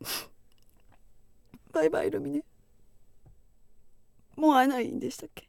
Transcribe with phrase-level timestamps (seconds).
[1.72, 2.42] バイバイルミネ
[4.36, 5.48] もう会えないんでしたっけ？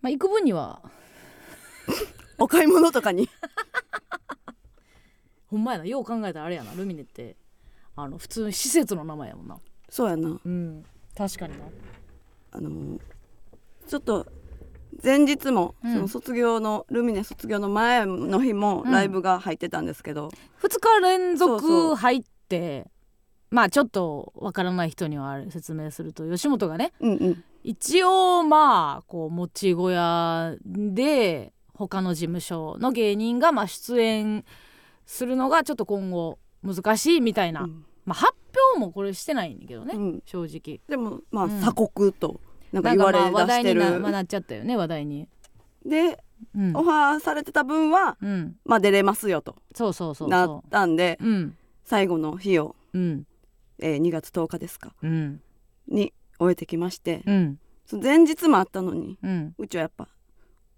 [0.00, 0.82] まあ行く分には。
[2.38, 3.28] お買い物とかに。
[5.48, 5.84] ほんまやな。
[5.84, 6.72] よう考えたらあれやな。
[6.74, 7.36] ルミネって
[7.96, 9.58] あの普通に施設の名前やもんな。
[9.88, 10.40] そうやな。
[10.44, 10.84] うん。
[11.16, 11.64] 確かにな。
[12.52, 12.98] あの
[13.86, 14.26] ちょっと
[15.02, 15.94] 前日も、うん。
[15.94, 18.90] その卒業のルミネ卒業の前の日もうん。
[18.90, 20.30] ライブが入ってたんですけど、
[20.62, 21.70] 2日連そうそう。
[21.90, 22.22] 続入っ
[22.58, 22.90] て
[23.50, 27.44] まあちょっとわからない人には説明すると吉本がねうんうん。
[27.62, 34.44] 一応まあこう持ち小屋で他の事務所の芸人がまあ出演
[35.06, 37.84] するのがちょっと今後難しいみたいな、うん。
[38.04, 38.34] まあ、発
[38.74, 40.22] 表もこれしてないんだけどね、うん。
[40.26, 40.80] 正直。
[40.88, 41.60] でもまあうん。
[41.60, 42.40] 鎖国と
[42.72, 45.28] なんかなんか言われまあ話題に出してる、な,、まあ、なっちゃったよね話題に。
[45.86, 46.22] で
[46.56, 46.76] うん。
[46.76, 48.56] オファーされてた分はうん。
[48.64, 49.56] まあ出れますよと。
[49.74, 53.26] そうそうそうなっそたんでううん最後の日を、うん。
[53.80, 54.94] えー2月10日ですか？
[55.02, 55.40] うん。
[55.88, 57.58] に終えてきまして、うん。
[57.86, 59.54] その前日もあったのにうん。
[59.58, 60.08] うちはやっぱ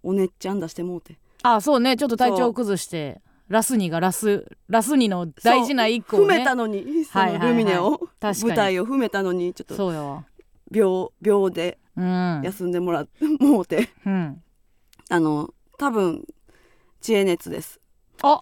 [0.02, 1.18] おねっちゃん出してもうて。
[1.42, 1.96] あそうね。
[1.96, 6.36] ちょっと体調崩してラスニがラスラスニの大事な一個をね。
[6.36, 7.48] 踏めたのにそはいはいはい。
[7.48, 8.44] のルミネを、確かに。
[8.44, 10.24] 舞台を踏めたのにちょっと
[10.72, 12.40] 病病でうん。
[12.44, 13.88] 休んでもらって もうて。
[14.04, 14.42] うん。
[15.08, 16.24] あの多分
[17.00, 17.80] 知恵熱です。
[18.22, 18.40] あ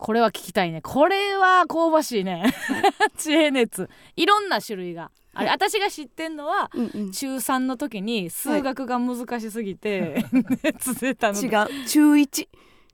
[0.00, 0.80] これは聞きたいね。
[0.80, 2.54] これは香ばしいね。
[3.18, 3.90] 知恵熱。
[4.16, 5.10] いろんな種類が。
[5.34, 5.56] あれ、はい。
[5.56, 7.12] 私が知ってんのはうんうん。
[7.12, 10.24] 中3の時に数学が難しすぎて、
[10.62, 11.86] 熱出たの違う。
[11.86, 12.48] 中1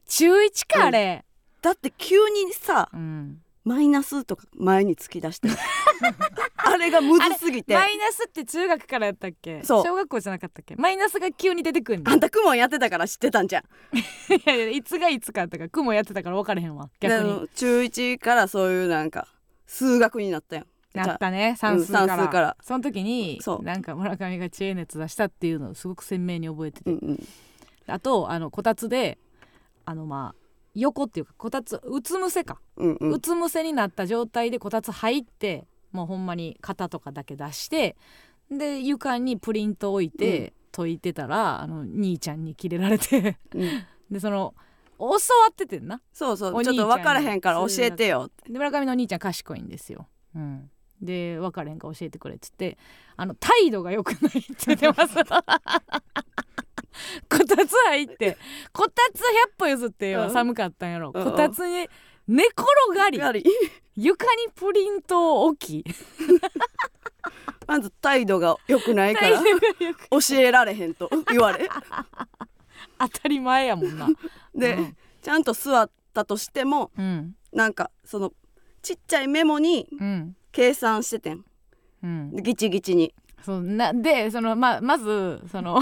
[0.09, 1.25] 中1かあれ、
[1.63, 5.49] だって急にさうんマイナスとか前に突き出して
[6.57, 7.75] あれがむずすぎて。
[7.75, 9.63] マイナスって中学からやったっけ？
[9.65, 9.85] そう。
[9.85, 10.77] 小学校じゃなかったっけ？
[10.77, 13.63] マイナスが急に出てくんねあんたクモンやってたから知ってたんじゃん。
[14.33, 16.89] いやいやいつがいつかやったか雲やってたから分からへんわ。
[17.01, 17.29] 逆に。
[17.29, 19.27] の中1からそういうなんか
[19.67, 20.67] 数学になったやん。
[20.95, 21.57] なったね。
[21.59, 22.57] 算数から,、うんから。
[22.63, 23.63] その時にそう。
[23.65, 27.29] なんか村上が知恵熱出したっていうのをすごく鮮明に覚えてて、うんうん。
[27.89, 29.19] あとあのこたつで
[29.85, 30.46] あのまあ
[30.77, 37.97] 横っていうかこたつうつ伏せか、うんううんつ伏せになった状態でこたつ入ってもうほんまに肩とかだけ出して
[38.51, 43.39] で床にプリント置いて、解いてたらあの兄ちゃんにキレられて。
[43.55, 43.87] うん。
[44.11, 44.55] でその
[44.99, 45.17] 教わ
[45.51, 46.01] っててんな。
[46.13, 46.65] そうそう。
[46.65, 48.53] ちょっと分からへんから教えてよって。
[48.53, 50.07] で村上のお兄ちゃん賢いんですよ。
[50.35, 50.71] うん、
[51.01, 52.77] で分からへんから教えてくれっつって
[53.17, 55.17] あの態度が良くないって言ってます。
[57.29, 58.37] こたつ入って
[58.73, 59.23] こたつ100
[59.59, 60.31] 歩譲ってよ、うん。
[60.31, 61.25] 寒かったんやろ、うん。
[61.25, 61.89] こたつに
[62.27, 62.65] 寝転
[62.95, 63.45] がり
[63.95, 65.85] 床にプリントを置き。
[67.67, 69.41] まず態度が良くないか態ら
[70.11, 71.69] 教えられへんと言われ。
[72.99, 74.09] 当たり前やもんな。
[74.55, 74.97] で、うん。
[75.23, 77.35] ちゃんと座ったとしてもうん。
[77.53, 78.33] なんかその
[78.83, 80.37] ちっちゃいメモにうん。
[80.53, 81.45] 計算しててん。
[82.03, 83.15] うん、ギチギチに。
[83.43, 85.81] そうなでそのままずその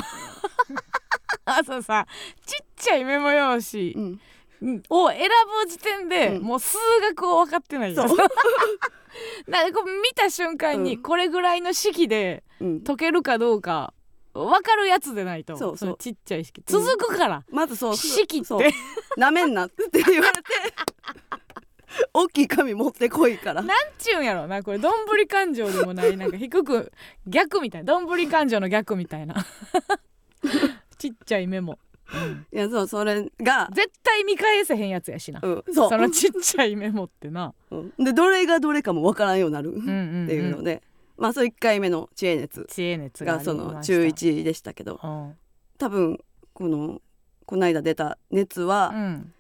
[1.45, 2.07] 朝さ
[2.47, 4.83] ちっちゃいメモ用紙うん。
[4.89, 5.29] を選
[5.65, 6.43] ぶ時点で、うん。
[6.43, 6.79] もう数
[7.09, 8.17] 学を分かってないよそう。
[9.47, 11.03] なんかこう見た瞬間にうん。
[11.03, 12.81] これぐらいの式でうん。
[12.81, 13.93] 解けるかどうか
[14.33, 15.91] 分かるやつでないとそうそう。
[15.91, 16.63] のちっちゃい式。
[16.67, 18.75] 続くから、まずそう式って。
[19.17, 20.43] なめんなって言われて。
[22.13, 23.63] 大きい紙持ってこいから。
[23.63, 24.79] なんちゅうんやろなこれ。
[24.79, 26.17] どんぶり勘定でもない。
[26.17, 26.91] なんか低く
[27.29, 27.85] 逆みたい。
[27.85, 29.37] などんぶり勘定の逆みたいな
[31.05, 31.79] ちっちゃいメモ、
[32.13, 32.47] うん。
[32.53, 35.89] いやそうそれが、絶対見返せへんやつやしな、うん、そう。
[35.91, 38.05] そのちっちゃいメモってな、うん。
[38.05, 39.69] でどれがどれかもわからんようになる。
[39.69, 40.83] っうんうんうん、ていうので、
[41.19, 43.75] まあそう1回目の知恵熱知恵熱がそりました。
[43.75, 44.99] の中1でしたけど。
[45.03, 45.37] うん。
[45.77, 46.19] 多分
[46.55, 47.03] この
[47.45, 49.33] この間出た熱はうん、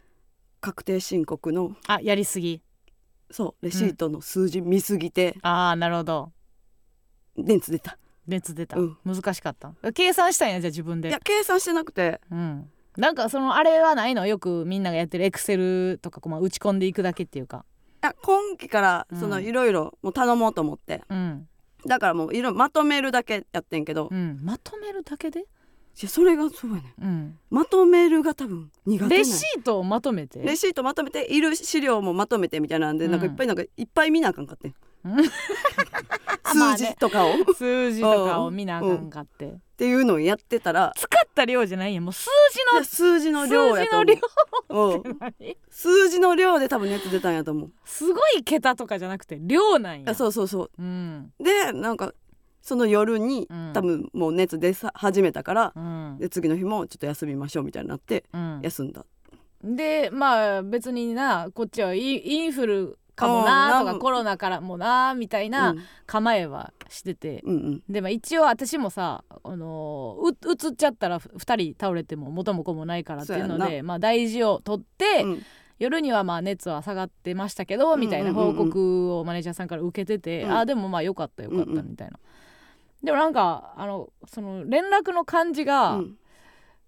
[0.60, 2.60] 確定申告のあやりすぎ。
[3.30, 6.32] そうレシートの数字見すぎてああなるほど。
[7.36, 8.96] 熱出た、熱出た、うん。
[9.04, 9.72] 難しかった。
[9.92, 11.08] 計算したんやじゃあ自分で。
[11.08, 12.20] いや計算してなくて。
[12.30, 12.70] うん。
[12.96, 14.26] なんかそのあれはないの？
[14.26, 17.64] よくみんながやってるエクセルとかこうまあ打ち込んでいくだけっていうか。
[18.22, 19.18] 今期からうん。
[19.18, 21.48] そのいろいろもう頼もうと思って、うん、
[21.86, 25.46] だからもういろいろまとめるだけやってんけど、いうん、まとめるだけで、
[26.02, 26.94] やそれがそうやね。
[27.00, 30.40] んうん、まとめるが多分苦手レシートをまとめて？
[30.40, 33.10] レシートまとめている資料もまとめてみたいなんで、うん。
[33.10, 34.74] なんかいっぱいなんかいっぱい見なあかんかって
[36.42, 40.92] 数ね字とかを、っ数字とかを見なあかんかって、ていうのをやってたら。
[40.96, 41.94] 使った量じゃないん。
[41.94, 44.06] やもう数字の数字の量やと思う。
[44.06, 44.20] 数字
[44.70, 45.18] の量うん。
[45.18, 47.72] 何数字の量で多分熱出たんやと思う。
[47.84, 50.10] すごい桁とかじゃなくて量なんや。
[50.10, 50.70] あそうそうそう。
[50.78, 51.32] うん。
[51.40, 52.14] でなんか
[52.62, 53.72] その夜に、うん。
[53.74, 56.16] 多分もう熱出さ始めたから、うん。
[56.18, 58.60] で次の日もちょっと休みましょうみたいになってうん。
[58.62, 59.04] 休んだ、
[59.62, 65.74] でまあ別になこっちはイインフルかもなとうんかコロナからもなみたいな
[66.06, 67.82] 構えはしてて、うんうん。
[67.88, 75.42] でまあ一応私もさ、あのーううつっちゃったら2人倒れても元も子もないからっていうのでまあ大事を取って、うん。
[75.80, 82.18] 夜にはまあ熱は下がってましたけどみたいな報告をマネージャーさんから受けてて、うんあでもまあよかったよかったみたいな、
[83.02, 86.16] でもなんかあのその連絡の感じが、うん。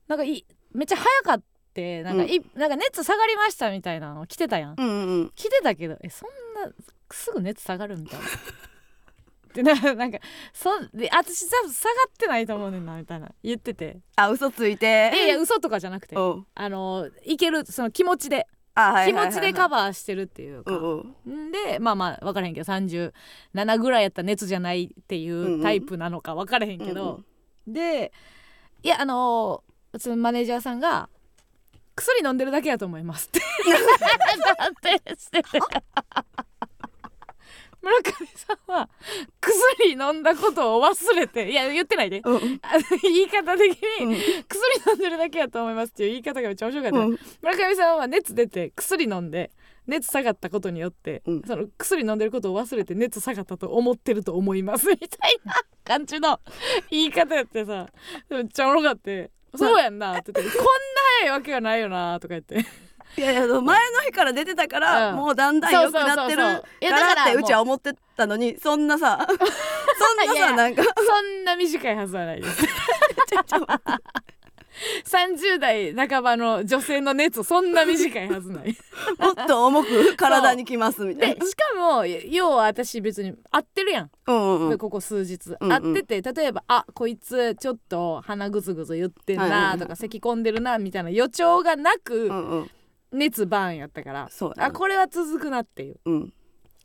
[0.07, 1.43] なんかいめっちゃ早かっ
[1.77, 4.75] てなんかい、なんか熱下がりましたみたいなの来てたやん。
[4.79, 6.73] うんうん来てたけどえそんな
[7.11, 8.27] すぐ熱下がるみたいな。
[9.55, 10.19] でななんか
[10.53, 13.99] そで私多分下がってないと思うねんなみたいな言ってて。
[14.17, 14.87] あ嘘ついて。
[15.15, 16.17] いやいや嘘とかじゃなくて。
[16.17, 18.47] あのいけるその気持ちで。
[19.07, 21.49] 気持ちでカバーしてるっていうか、うんうん。
[21.49, 27.23] んでまあまあ分からへんけど37ぐらいやったら熱じゃないっていうタイプなのか分からへんけど、
[27.67, 28.13] で
[28.83, 31.09] いやあのーそのマネージャーさんが
[31.97, 35.17] 「薬飲んでるだけやと思います」ってだって
[37.87, 38.89] 村上さんは
[39.41, 42.21] 薬飲んだことを忘れていや言ってないで。
[42.25, 42.41] うん。
[42.41, 44.15] 言い方的に、うん。
[44.15, 47.19] 薬飲んでるだけやと思いますっていう言い方がめっちゃ面白かった、うん。
[47.43, 49.53] 村上さんは熱出て薬飲んで
[49.87, 51.43] 熱下がったことによって、うん。
[51.47, 55.55] その薬飲んでることを忘れて熱下がったと思ってると思いますみたいな
[55.85, 56.41] 感じの
[56.91, 57.87] 言い方やってさ
[58.29, 60.71] めっちゃおもろかって「そうやんな」って言って「こんな
[61.21, 62.65] 早いわけがないよな」とか言って。
[63.17, 63.63] いやいや前の
[64.05, 65.17] 日から出てたから、うん。
[65.17, 69.37] もうだんだん良くなってるかららってうちは思ってたのにそんなさ そん
[70.29, 70.83] なさなんか。
[70.83, 72.63] そんな短いはずはないです
[75.05, 78.77] 30代半ばの女性の熱そんな短いはずない。
[79.19, 81.35] もっと重く体にきますみたいな。
[81.37, 84.11] でしかも要は私別に合ってるやん。
[84.27, 84.79] うんうんうん。
[84.79, 85.73] ここ数日、うんうん。
[85.73, 92.71] 会ってて例えば「あこいつちょっと鼻ぐずぐず言ってんないとか咳込んでるなみたいな予兆がなくうんうん。
[93.13, 94.29] 熱バーンやったから、
[94.59, 96.01] あこれは続くなっていう。
[96.05, 96.33] うん。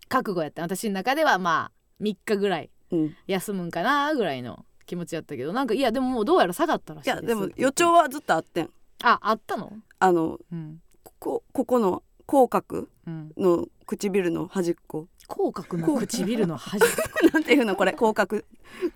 [0.08, 0.62] 覚悟やった。
[0.62, 3.16] 私の中ではまあ3日ぐらいうん。
[3.28, 7.24] 休むんかなぐらいの気持ちやったけどなんかいやでももうどうやら下がったらしいです。
[7.24, 8.70] いやでも予兆はずっとあってん。
[9.04, 9.72] ああったの？
[10.00, 10.82] あのうん。
[11.02, 13.32] ここここの口角うん。
[13.38, 15.08] の唇の端っこ。
[15.30, 16.82] 口角の唇の端
[17.34, 17.78] なんていうの？
[17.78, 18.42] これ口角。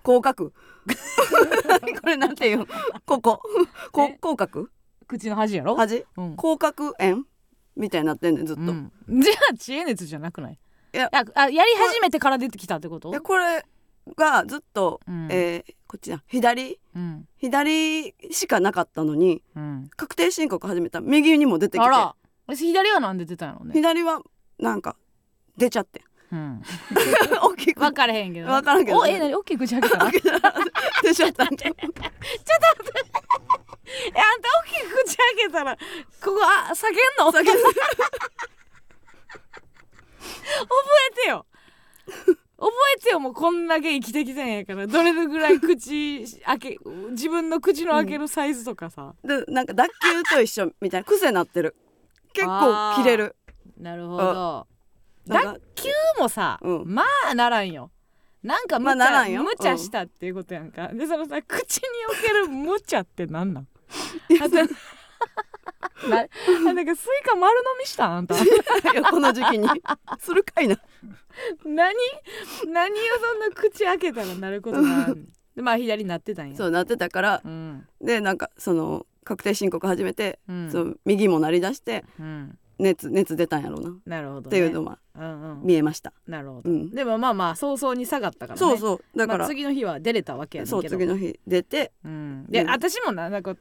[0.02, 0.52] 口角。
[2.02, 2.58] これなんていう？
[2.58, 2.66] の
[3.06, 3.40] ここ。
[3.90, 4.18] こえ？
[4.20, 4.68] 口角？
[5.08, 6.04] 口の端やろ、端？
[6.18, 6.36] うん。
[6.36, 7.24] 口角炎
[7.74, 10.58] みたいになってんねんずっと、いうん、じゃあ知恵熱じゃなくない？
[10.92, 11.08] いや。
[11.10, 13.10] ああやり始めてから出てきたってこと？
[13.14, 13.64] やこれ
[14.16, 15.28] がずっと、うん。
[15.30, 16.80] えーこっちだ左？
[16.96, 17.28] うん。
[17.38, 19.88] 左しかなかったのにうん。
[19.96, 20.98] 確定申告始めた。
[21.00, 21.86] ら右にも出てきて。
[21.86, 22.14] あら。
[22.48, 24.20] 私左はなんで出たのね、左は
[24.58, 24.96] なんか
[25.56, 26.02] 出ちゃって。
[26.32, 26.60] うん、
[27.40, 27.78] 大きく。
[27.80, 29.32] 分からへんけど分からんけどおえ何？
[29.34, 30.10] 大きい口開けた？
[31.02, 32.12] 出ちゃったん ちゃうあんた大
[34.64, 35.80] きい口開けたらこ
[36.24, 37.30] こあ下げんの？
[37.30, 37.62] 覚先に
[41.12, 41.46] えてよ
[42.58, 44.86] 覚えてよもうこんだけ生きてきたんやから。
[44.86, 46.78] どれぐらい口開け
[47.10, 51.76] 自分の口の開けるサイズとかさ、でなんか脱臼と一緒みたいな癖なってる。
[52.32, 53.36] 結構切れる。
[53.78, 54.66] なるほど。
[55.26, 55.60] 脱臼
[56.18, 56.84] もさ、うん。
[56.86, 57.90] まあならんよ。
[58.42, 59.42] なんか無茶,、まあならんよ。
[59.42, 63.68] 無茶したっていうことやんか、でそのさ口における無茶ってなんなん？
[66.08, 68.08] なんかスイカ丸飲みした？
[68.08, 68.34] んあんた。
[69.10, 69.68] この時期に。
[70.18, 70.76] するかいな。
[71.64, 71.94] 何
[72.66, 75.14] 何をそんな口開けたらなることがある？
[75.16, 75.28] ん。
[75.54, 76.56] でまあ左になってたんや。
[76.56, 77.86] そうなってたからうん。
[78.00, 80.70] でなんかその確定申告始めて、うん。
[80.70, 82.58] その右も鳴り出してうん。
[82.78, 83.90] 熱熱出たんやろうな。
[83.90, 84.98] っなるほど、ね、ていうのは
[85.62, 86.90] 見えました、なるほど、うん。
[86.90, 88.58] でもまあまあ早々に下がったからね。
[88.58, 89.18] そうそう。
[89.18, 93.56] だから、まあ、次の日は出れたわけやねんそうけど次の日出てうん、で、うん私もななんか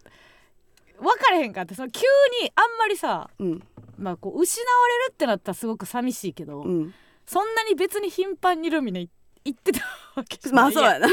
[1.00, 2.02] 分かれへんかってその急
[2.42, 3.64] にあんまりさ、うん。
[3.98, 6.94] まあ、こう失われるってなったらすごく寂しいけど、うん。
[7.26, 9.08] そんなに別に頻繁にルミネ
[9.46, 9.80] 行ってた
[10.16, 11.08] わけじゃないまあそうやな。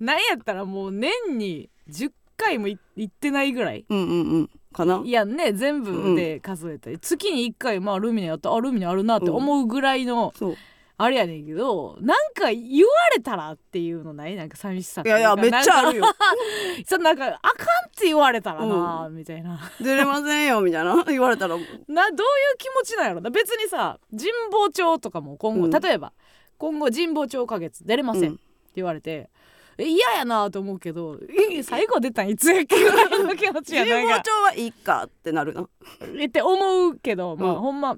[0.00, 4.50] なんやったらもう年に10回もい行ってないぐらいうんうんうん。
[4.72, 5.02] かな。
[5.04, 10.56] いやね全部で数えて、月に1回まあルミネやったらあルミネあるなって思うぐらいの、そう
[10.98, 14.36] あれやねんけどなんか言われたらっていうのない？
[14.36, 16.04] なんか寂しさいうかいやいやめっちゃあるよ。
[16.04, 16.18] なんか
[16.86, 17.38] そのなんかあかん
[17.88, 19.58] って言われたらな、みたいな。
[19.80, 21.02] 出れませんよみたいな。
[21.08, 21.56] 言われたら。
[21.56, 23.30] などういう気持ちなんやろな？
[23.30, 25.70] 別にさ神保町とかも今後、うん。
[25.70, 26.12] 例えば
[26.58, 28.32] 今後神保町花月出れません、うん。
[28.34, 28.42] って
[28.76, 29.30] 言われて
[29.78, 31.18] え嫌やなと思うけど
[31.50, 35.66] え最後出たんいつやっけぐらいの気持ちや神保なんか町はいいかってなるな。
[36.18, 37.60] え って思うけどまあ、うん。
[37.60, 37.96] ほんま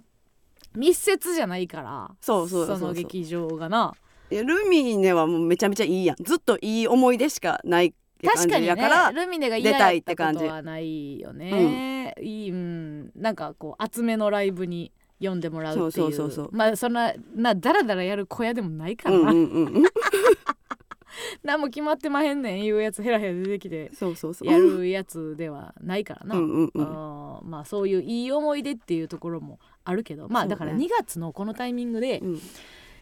[0.76, 2.88] 密接じゃないからそうそうそうそう。
[2.88, 3.95] の劇場がな。
[4.31, 6.16] いやルミネはもうめちゃめちゃいいやん。
[6.23, 13.11] ずっといい思い出しかないって感確かにやから、ルミネが嫌出たいやったって感じことはないよね、いいうん。
[13.14, 15.93] なんかこう厚めのライブに読んでもらうっていう。
[15.93, 16.50] そうそうそうそう。
[16.52, 19.19] まあそんななだらだらやる小屋でもないから。
[19.19, 19.85] な、うんうんうんうん。
[21.45, 22.64] 何も決まってまへんねん。
[22.64, 23.90] いうやつヘラヘラ出てきて。
[23.95, 24.49] そうそうそう。
[24.49, 26.83] やるやつではないからな、うんうんうん。
[26.83, 32.41] あーまあそういういい思い出っていうところもあるけどまあだから2月のこのタイミングで、うん。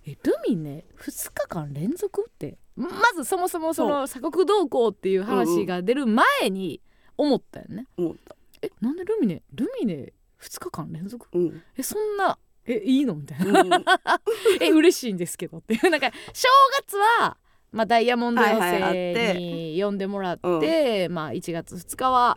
[0.05, 6.81] えルミネ2日間連続ってまずそもそもその鎖国同行っていう話が出る前に
[7.17, 8.35] 思ったよね、思った。
[8.63, 11.29] えなんでルミネルミネ2日間連続？
[11.33, 11.63] うん。
[11.77, 13.69] えそんなえいいのみたいうん。
[13.69, 13.81] な
[14.61, 15.75] え嬉しいんですけどって。
[15.75, 16.49] い うなんか正
[16.81, 17.37] 月は
[17.71, 19.35] まあ、ダイヤモンド寄はいはいあっせて。
[19.35, 22.37] に呼んでもらって、まあ、1月2日は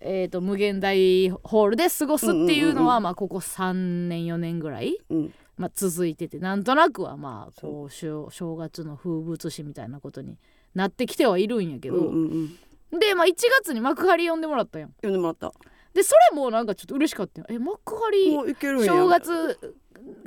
[0.00, 3.02] えー、と無限大ホールで過ごすっていうのは、うんうんうんうん。
[3.02, 3.72] まあ、ここ3
[4.08, 5.34] 年4年ぐらい、うん。
[5.56, 10.38] まあ、続いててなんとなくはまあこう正正月の風物詩みたいなことに
[10.74, 12.58] なってきてはいるんやけど、うんうんうん
[12.90, 15.52] で、まあ、1月に幕張呼んでもらったやん呼んでもらった。
[15.92, 17.46] でそれもなんかちょっと嬉しかったよ。
[17.50, 18.86] え幕張もういけるんや。
[18.86, 19.76] 正月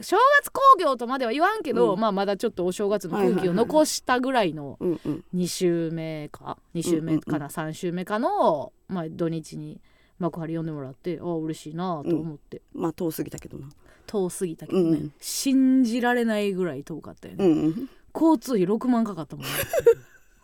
[0.02, 2.00] 正月興行とまでは言わんけど、うん。
[2.00, 5.24] まあまだちょっとお正月の空気を残したぐらいのうんうん。
[5.36, 9.80] 2週目か2週目かな、3週目かの、まあ、土日に
[10.20, 13.70] 幕張呼んでもらってああ嬉しいなと思って、まあ遠すぎたけどな。
[14.08, 17.90] 遠すぎたけどね、うん信じられないぐらい遠かったよね、うんうん。
[18.14, 19.52] 交通費6万かかったもんね。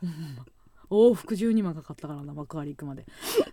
[0.90, 3.06] 往復12万かかったからな幕張行くまで。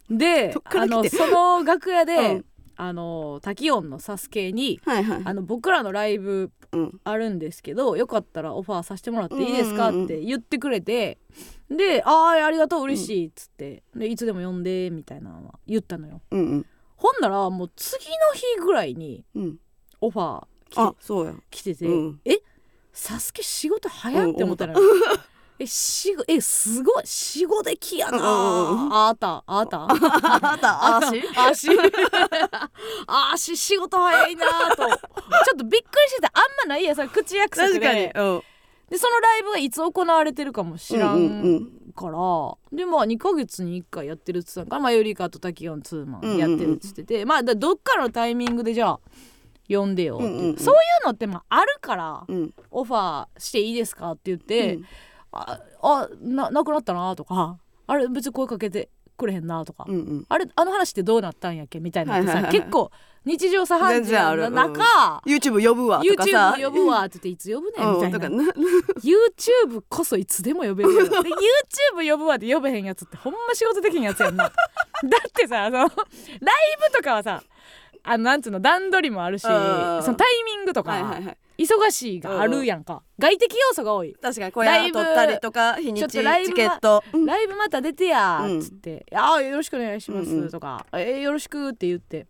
[0.08, 2.44] であのその楽屋で、うん
[2.76, 5.22] あの滝音のサスケにはいはい。
[5.24, 7.00] あの僕らのライブうん。
[7.04, 10.04] あるんですけどよかったらオファーさせてもらっていいですかうんうんうん。
[10.06, 11.18] って言ってくれて。
[11.70, 13.82] で「ああありがとう嬉しい」っつって。
[13.94, 16.20] でいつでも呼んでみたいなのは言ったのよ。
[16.30, 16.66] うんうん。
[16.96, 19.58] ほんならもう次の日ぐらいにうん。
[20.00, 20.74] オファー来
[21.06, 21.34] てうや。
[21.50, 22.20] 来てて、うん。
[22.24, 22.38] え
[22.92, 24.80] サスケ仕事早って思ったのよ、
[25.58, 28.92] えしごえすごい仕事できやな、うんうんうん。
[28.92, 29.86] あーた あーた。
[29.88, 31.68] あった足足
[33.06, 34.82] 足仕事早いなと。
[34.86, 34.96] ちょっ
[35.58, 37.80] とびっくりしてたあんまないやさ口約束で。
[37.80, 38.28] 確かに。
[38.28, 38.42] うん。
[38.90, 41.92] でそのライブがいつ行われてるかも知らうんうんん。
[41.94, 42.12] から、
[42.76, 49.00] でまあ2ヶ月に1回やってるっつったんからまあゆりかと滝音ツーマンやってるっつってて、まあだどっかのタイミングでじゃあ
[49.68, 50.56] 呼んでよって、うんうんうん。
[50.58, 52.52] そういうのってまああるから、うん。
[52.72, 54.84] オファーしていいですかって言って、うん
[55.34, 60.26] ああななくなったなとかあれ別に声かけてくれへんなとか、うんうん。
[60.28, 61.78] あれあの話ってどうなったんやっけ？
[61.80, 62.60] みたいなのってさ、はいはいはいはい。
[62.62, 62.90] 結構
[63.24, 66.54] 日常茶飯事の全然あ中、YouTube 呼ぶわとかさ。
[66.58, 67.94] YouTube 呼ぶわって言っていつ呼ぶねん？
[67.94, 68.28] みたいな。
[68.28, 68.48] うん
[69.02, 71.04] YouTube こそいつでも呼べるよ。
[71.08, 71.10] で
[71.94, 74.44] YouTube 呼ぶわって呼べへんやつってほんま仕事できへんやつやんな。
[74.48, 77.42] だってさそのライブとかはさ
[78.04, 81.38] あのなんつうの段取りもあるしそうんのタイミングとか、はいはいはい。
[81.56, 84.14] 忙しいがあるやんか、外的要素が多い。
[84.20, 87.02] 確かに小屋取ったりとか日にちチケット。
[87.12, 90.46] うんライブまた出てやっつって「ああよろしくお願いしまうんうん。
[90.46, 92.26] す」とか「えーよろしく」って言って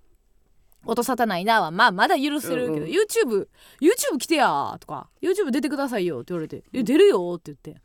[0.85, 2.91] 音沙汰ないなはまあまだ許せるけど、うんうん。
[2.91, 3.49] YouTube
[3.81, 7.81] YouTube 来てやーとか YouTube 出てくださいよって言われて「え出るよ」って言って。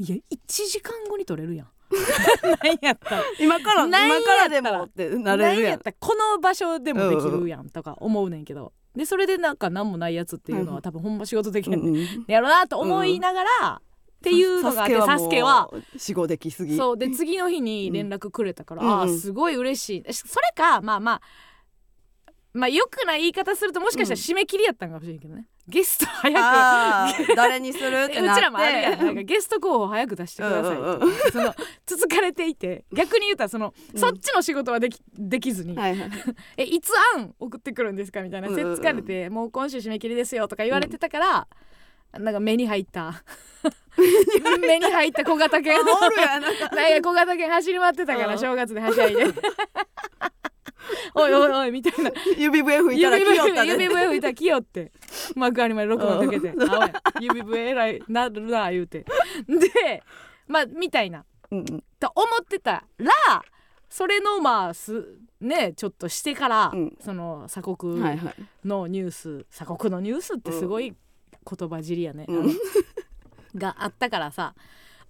[0.00, 1.68] いや1時間後に撮れるやん
[2.62, 3.16] 何やった？
[3.16, 8.72] ら今から今からでもってなれる何ややんったらこの場所でもできるやんとか思うねんけど。
[8.96, 11.88] でそれでなんか何もないやつっていうのは多分ほんま仕事できへんねん。
[11.88, 11.96] うん。
[11.96, 16.76] うんやろなと思いながら、っていうのがあってサスケは死後できすぎ。
[16.76, 16.98] そう。
[16.98, 18.88] で次の日に連絡くれたから、うん。
[18.88, 20.12] うんあーすごい嬉しい。
[20.12, 21.22] しそれかまあまあ
[22.52, 28.40] まあよくない言い方するともしかしたら締め切りやったんかもしれんけどね、ゲスト早あー誰にするっくてなって。
[28.40, 31.12] うちらもあるやんなんかゲスト候補早く出してくださいとか、うんうん。
[31.32, 31.54] その
[31.86, 32.84] 続かれていて。
[32.92, 34.00] 逆に言うたらその、うん。
[34.00, 36.10] そっちの仕事はできできずに、はいはい。
[36.56, 38.76] えいつ案送ってくるんですかみたいなうんうんうん。
[38.76, 41.48] せっつかれて、もう今週締め切りですよとか言われてたから、
[42.18, 43.22] なんか目に入った。
[44.60, 45.24] 目に入った。
[45.24, 45.72] 小型犬。
[45.74, 46.42] あおるやん。
[46.42, 46.68] なんか
[47.02, 48.38] 小型犬走り回ってたからうん。
[48.38, 49.24] 正月ではしゃいで。
[51.14, 52.10] おいおいおいみたいな。
[52.36, 53.72] 指笛吹いたら来よったね。
[53.72, 54.92] 指笛吹いたら来よって。
[55.34, 56.78] 幕張まで6万かけて「あ
[57.18, 59.04] おい指笛えらいなるな」言うて。
[59.48, 60.02] で
[60.46, 61.24] まあみたいな。
[61.50, 61.84] うんうん。
[61.98, 63.42] と思ってたら
[63.88, 66.96] それのまあすねちょっとしてから、うん。
[67.00, 68.34] その鎖国はいはい。
[68.64, 70.94] のニュース、鎖国のニュースってすごい
[71.48, 72.58] 言葉尻やね、うん。
[73.54, 74.54] があったからさ。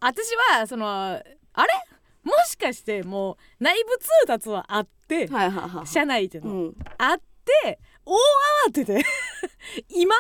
[0.01, 1.27] 私はそのあれ？
[2.23, 5.87] もしかしてもう内部通達はあって、はいはいはい。
[5.87, 6.77] 社内での、うん。
[6.99, 7.21] あっ
[7.65, 8.17] て大
[8.69, 9.05] 慌てで。
[9.91, 10.15] 今？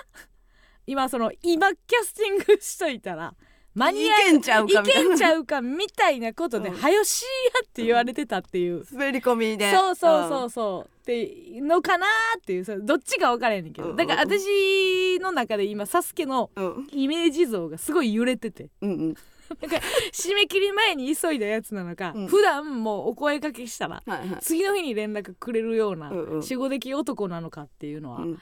[0.87, 3.35] 今その今キャスティングしといたら
[3.79, 6.77] 間に合いけんちゃうかいけんちうゃうかみたいなことで「うん。
[6.77, 9.71] はよしや」って言われてたっていう、滑り込みで。
[9.73, 10.51] そうそうそう。
[10.51, 12.07] そうってのかな
[12.37, 13.91] っていうどっちか分からへんねんけど。
[13.91, 16.51] うんだから私の中で今サスケの
[16.93, 18.71] イメージ像がすごい揺れてて。
[18.83, 19.15] うんうん。
[20.13, 22.27] 締め切り前に急いだやつなのか、うん。
[22.27, 24.39] 普段もうお声かけしたらはいはい。
[24.43, 28.39] 次の日に連絡くれるような守護的男なのかっていうのは、うん。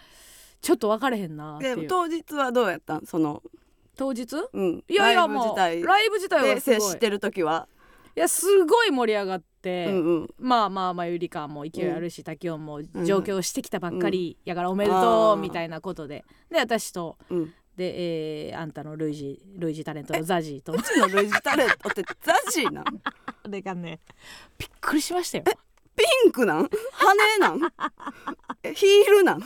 [0.61, 1.77] ちょっと分かれへんなっていう。
[1.83, 3.07] で当日はどうやったん？
[3.07, 3.43] その
[3.97, 4.27] 当日？
[4.53, 4.85] うん。
[4.89, 6.99] いやいやもうライブ自体はですごい。
[6.99, 7.69] てる時は？
[8.17, 10.29] いやすごい盛り上がって、うんうん。
[10.39, 16.25] まあまあまあゆりかも勢いあるし、滝音もん上京してきたばっかりやからおめであとうーみたいなことで。
[16.51, 17.55] で私とうん。
[17.77, 20.73] で、えーあんたの類似類似タレントのザジーと。
[20.73, 22.85] うちの類似タレントってザジーなん
[23.45, 24.01] あれがね
[24.57, 25.45] びっくりしましたよ。
[25.45, 25.53] ピ
[26.29, 26.71] ンクなん？
[26.93, 27.61] 羽なん？
[28.63, 29.43] えヒールなん？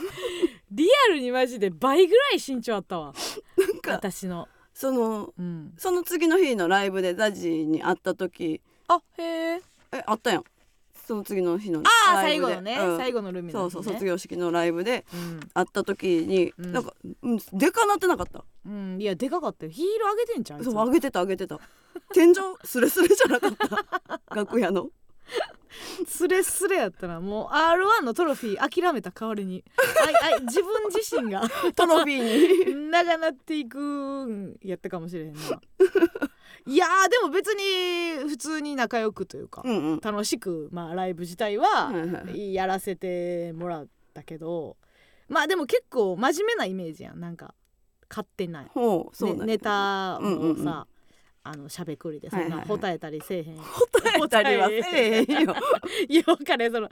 [0.71, 3.13] リアルにマジで倍ぐらい身長あったわ。
[3.57, 4.47] なんか私の。
[4.73, 5.73] そのうん。
[5.77, 8.61] その次の日のライブでザジーに会った時。
[8.87, 9.23] あへ
[9.55, 9.61] え。
[9.93, 10.43] えあったやん。
[11.05, 12.97] その次の日のああ最後のね、うん。
[12.97, 15.39] 最後のルミそうそう卒業式のライブでうん。
[15.53, 16.71] 会った時に、うん。
[16.71, 18.45] なんか、うん、でかなってなかった。
[18.65, 19.71] うん、いやでかかったよ。
[19.71, 21.59] ヒール上げてんじゃんそう上げてた上げてた。
[22.13, 24.21] 天井スレスレじゃなかった。
[24.33, 24.89] 楽屋の
[26.05, 29.63] スレスレやったらもう R1 のトロフィー諦めた代わりに。
[30.23, 31.41] あい自分自身が。
[31.75, 32.91] トロフィーに。
[32.91, 35.39] 長なっていくんやったかもしれへんな。
[36.67, 39.99] いやーでも別に普通に仲良くというか、うんうん。
[39.99, 41.91] 楽しく、まあ、ライブ自体は
[42.35, 44.77] やらせてもらったけど
[45.27, 47.19] まあでも結構真面目なイメージやん。
[47.19, 47.55] なんか
[48.09, 48.71] 勝手ない、ね
[49.45, 50.87] ネタをさ、うんうんうん
[51.43, 52.59] あのしゃべくりでそんはいはい。
[52.59, 53.63] はいな答えたりせえへん、答
[54.15, 55.55] えたりはせえへんよ、
[56.07, 56.89] いや分かれその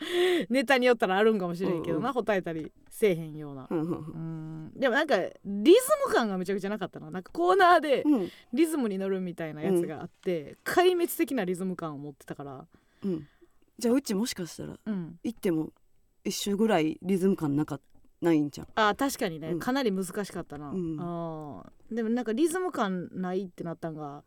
[0.49, 2.13] ネタによったらあるんかもしれんけどな、うん。
[2.15, 4.79] 答えたりせえへんような、うんうんうん。
[4.79, 8.31] でもなんかリズム感がめちゃくちゃなかったななんかコーナーでうん。
[8.53, 12.65] リズムに乗るみたいなやつがあって、壊滅的なリズム感を持ってたから。
[13.05, 13.27] うん。
[13.77, 15.19] じゃあうちもしかしたらうん。
[15.23, 15.69] 行っても
[16.25, 17.79] 一周ぐらいリズム感なか
[18.21, 19.59] ないんじゃんあ確かにね、うん。
[19.59, 20.97] かなり難しかったな、うん。
[20.99, 21.95] あー。
[21.95, 24.23] でもなんかリズム感ないってなったんが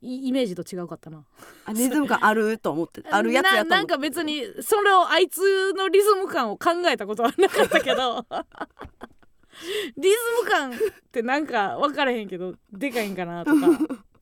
[0.00, 1.24] イイメージと違うかったな。
[1.64, 8.24] あリズム感あると思って あるやつやとなんか別にそれをあいつのリズム感を考えたことはなかったけど。
[9.96, 10.74] リズム感っ
[11.10, 13.66] てなんか分からへんけどでかいんかなとか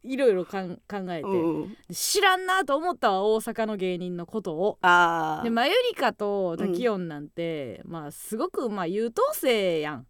[0.05, 1.77] いろいろ考えて、うん。
[1.91, 4.79] 知らんなと思ったわ大阪の芸人のことを。
[4.83, 10.07] あでマユリカとタキヨンなんて、まあすごくまあ優等生やん。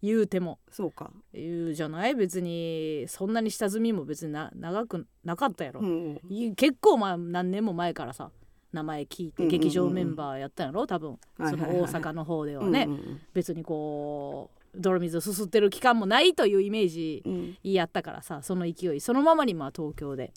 [0.00, 0.60] 言うても。
[0.70, 1.10] そうか。
[1.32, 2.14] 言うじゃない？
[2.14, 8.30] 別にそんなに下積みも別にな長くなかったやろ、うんい結構まあ何年も前からさ
[8.72, 9.60] 名前聞いてうんうんうんうん。
[9.60, 11.18] 劇場メンバーやったんやろ多分。
[11.38, 13.20] その大阪の方ではね、うんうん。
[13.34, 17.56] 別にこう泥水をすすってる期間もないというイメージうん。
[17.62, 19.00] やったからさその勢い。
[19.00, 20.32] そのままにまあ東京で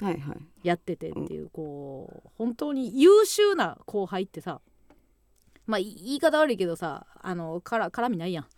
[0.64, 4.62] やっててっていうこう本当に優秀な後輩ってさ
[5.66, 8.46] まあい言い方悪いけどさあのから絡みないやん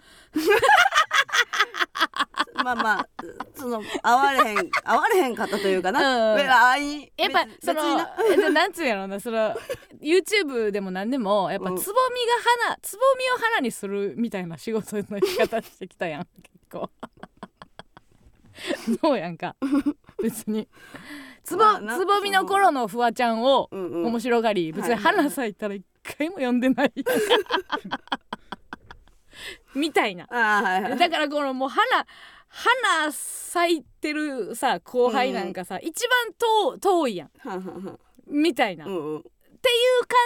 [2.64, 3.08] まあまあ
[3.56, 6.38] その合われへん合われへんかったというかな、うん。
[6.38, 7.98] べあいやっぱ別その
[8.30, 8.68] 別にな。
[8.68, 9.56] んつうんやろうなその
[10.02, 12.34] YouTube でも何でもやっぱうんつぼみが
[12.68, 16.90] 花つぼみを花にするみたいな仕事の仕方してきたやん 結構。
[19.02, 19.56] そうやんか。
[20.22, 20.68] 別に。
[21.44, 21.64] つぼ
[21.98, 24.06] つぼみの頃のフワちゃんをうんうん。
[24.06, 25.24] 面白がり別にはいはいはい。
[25.24, 25.86] 花咲いたら一
[26.18, 26.94] 回も読んでない。
[29.76, 30.26] みたいな。
[30.30, 30.98] はいはい。
[30.98, 31.82] だからこのもう花
[32.56, 36.34] 花咲いてるさ後輩なんかさ、一番
[36.72, 37.32] 遠遠いやん。
[37.40, 38.00] はんはんはん。
[38.28, 39.22] みたいな、うんうん。
[39.22, 39.30] 感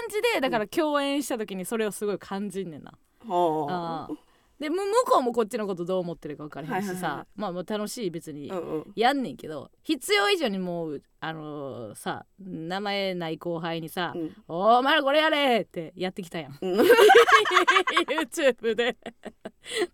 [0.10, 2.92] じでだから共演した時にそれをすごい感じんねんな。
[3.26, 4.14] はあ。
[4.60, 8.94] でむ向こうもこっちのことどう思ってるか分からへんしさ、はいはいはいまあもう楽しい別にあうんうん。
[8.96, 16.58] やんねんけど必要以上にもうあのーさ名前ない後輩にさ「うんお前らこれやれ!」ってやってきたやん。
[16.62, 16.80] うん。
[18.08, 18.96] YouTube で。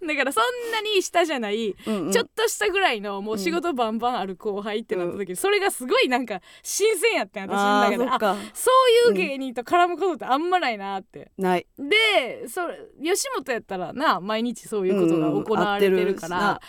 [0.05, 2.11] だからそんなに下じゃない、うんうん。
[2.11, 8.09] ちょっとしたぐらいのもう仕事バンバンある後輩ってなった時、それがすごいなんか新鮮やったん私のあ中で。
[8.09, 8.71] あーそ
[9.07, 11.31] ういう芸人と絡むことってあんまないなって。
[11.37, 11.65] ない。
[11.77, 16.61] でそれ吉本やったらな毎日そういうことが行われてるから、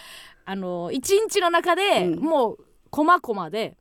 [0.46, 2.20] あの一日の中で、うん。
[2.20, 2.58] もう
[2.90, 3.76] コマコマで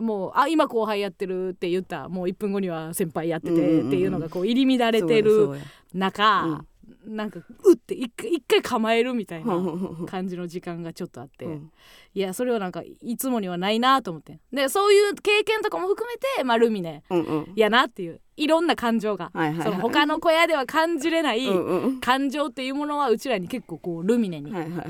[0.00, 6.64] もうあ今後輩やってるって言った1分後には先輩やっててっていうのがこう入り乱れてるそうや中、
[7.06, 9.60] なんかうって一回一回構えるみたいなう
[10.02, 11.70] ん感じの時間がちょっとあって、うん。
[12.14, 17.52] いやそれはなんかいつもにはないなと思ってでそういう経験とかも含めて、まあ、ルミネうんうん。
[17.56, 19.64] やなっていういろんな感情が、はいはいはい。
[19.64, 24.86] その他の小屋では感じれない、うんうん感情っていうものはうちらに結構こうルミネに、はいはいはい。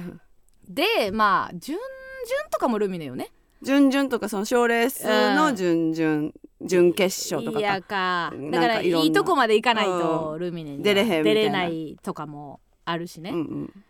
[0.68, 3.31] でまあ準々とかもルミネよね
[3.62, 8.33] 準々とかその賞レースの準々準決勝とかいやか。
[8.51, 13.85] だからかいいいとこまで行かないとルミネには出れへん出れないとかもあるしね、うんうん。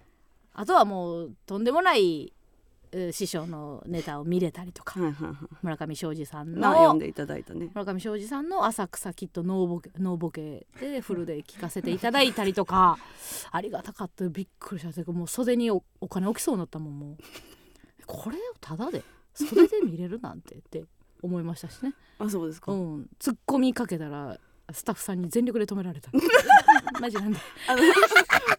[0.54, 2.33] あとはもうとんでもない
[2.92, 4.98] えー師匠のネタを見れたりとか、
[5.62, 7.68] 村上庄司さんな読んのでいただいたね。
[7.72, 12.98] 村上庄司さんの浅草キッドノーボケノーボケでフルで聞かせていただいたりとか。
[13.52, 15.12] ありがたかったびっくりした。
[15.12, 17.16] もう袖におお金置きそうになったもんもう。
[18.06, 19.04] これをタダで
[19.46, 20.85] 袖で見れるなんてって
[21.22, 24.38] 思いましたしね、 あそうですか、うん、突っ込みかけたら
[24.72, 26.11] スタッフさんに全力で止められた。
[27.00, 27.38] マジなんで。
[27.66, 27.83] あの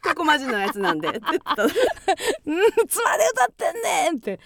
[0.03, 1.07] ここマジのやつなんで。
[1.07, 1.71] って言ったうん、
[2.87, 4.39] つまで歌ってんねんって。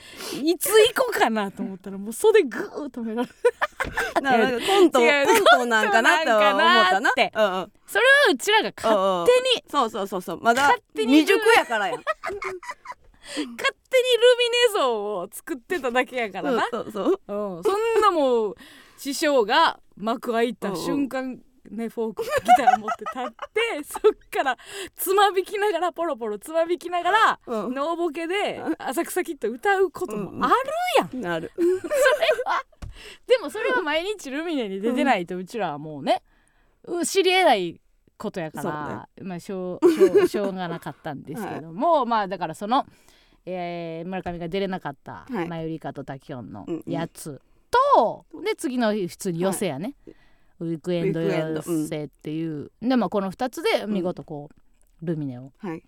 [0.43, 3.33] いつ行こうかなと思ったらもう袖グー止められる
[4.21, 7.09] ななんかコントコントなんかなって思ったな。
[7.09, 7.31] って。
[7.35, 7.71] うんうん。
[7.87, 8.95] それはうちらが勝
[9.25, 10.41] 手にそうそうそうそう。
[10.41, 12.37] まだ未熟やからや勝
[13.33, 13.57] 手にルミ
[14.75, 17.01] ネ像を作ってただけやからな、そうそうそ
[17.33, 17.55] う。
[17.57, 18.55] うん、そんなもう
[18.97, 21.39] 師匠が幕開いた瞬間
[21.71, 24.57] ねフォークギター持って立ってそっから
[24.95, 27.73] つまびきながらポロポロつまびきながらうん。
[27.73, 30.53] ノーボケで浅草キッド歌うこともある
[30.97, 31.51] やん、なる。
[33.27, 36.23] でもそれは毎日ルミネに出てないとうちらはもうね
[36.85, 37.81] う知りえない
[38.17, 42.85] ことやから、まあしょうしょうしょうがなかったんですけども、 まあだからその、
[43.45, 45.47] えー村上が出れなかったはい。
[45.47, 46.91] マユリカとタキオンのうんうん。
[46.91, 47.41] やつ
[47.95, 49.95] と、で次の日普通に寄せやね、
[50.59, 55.83] ウィークエンド寄せっていう、でまあこの2つで見事こう、ルミネをはい。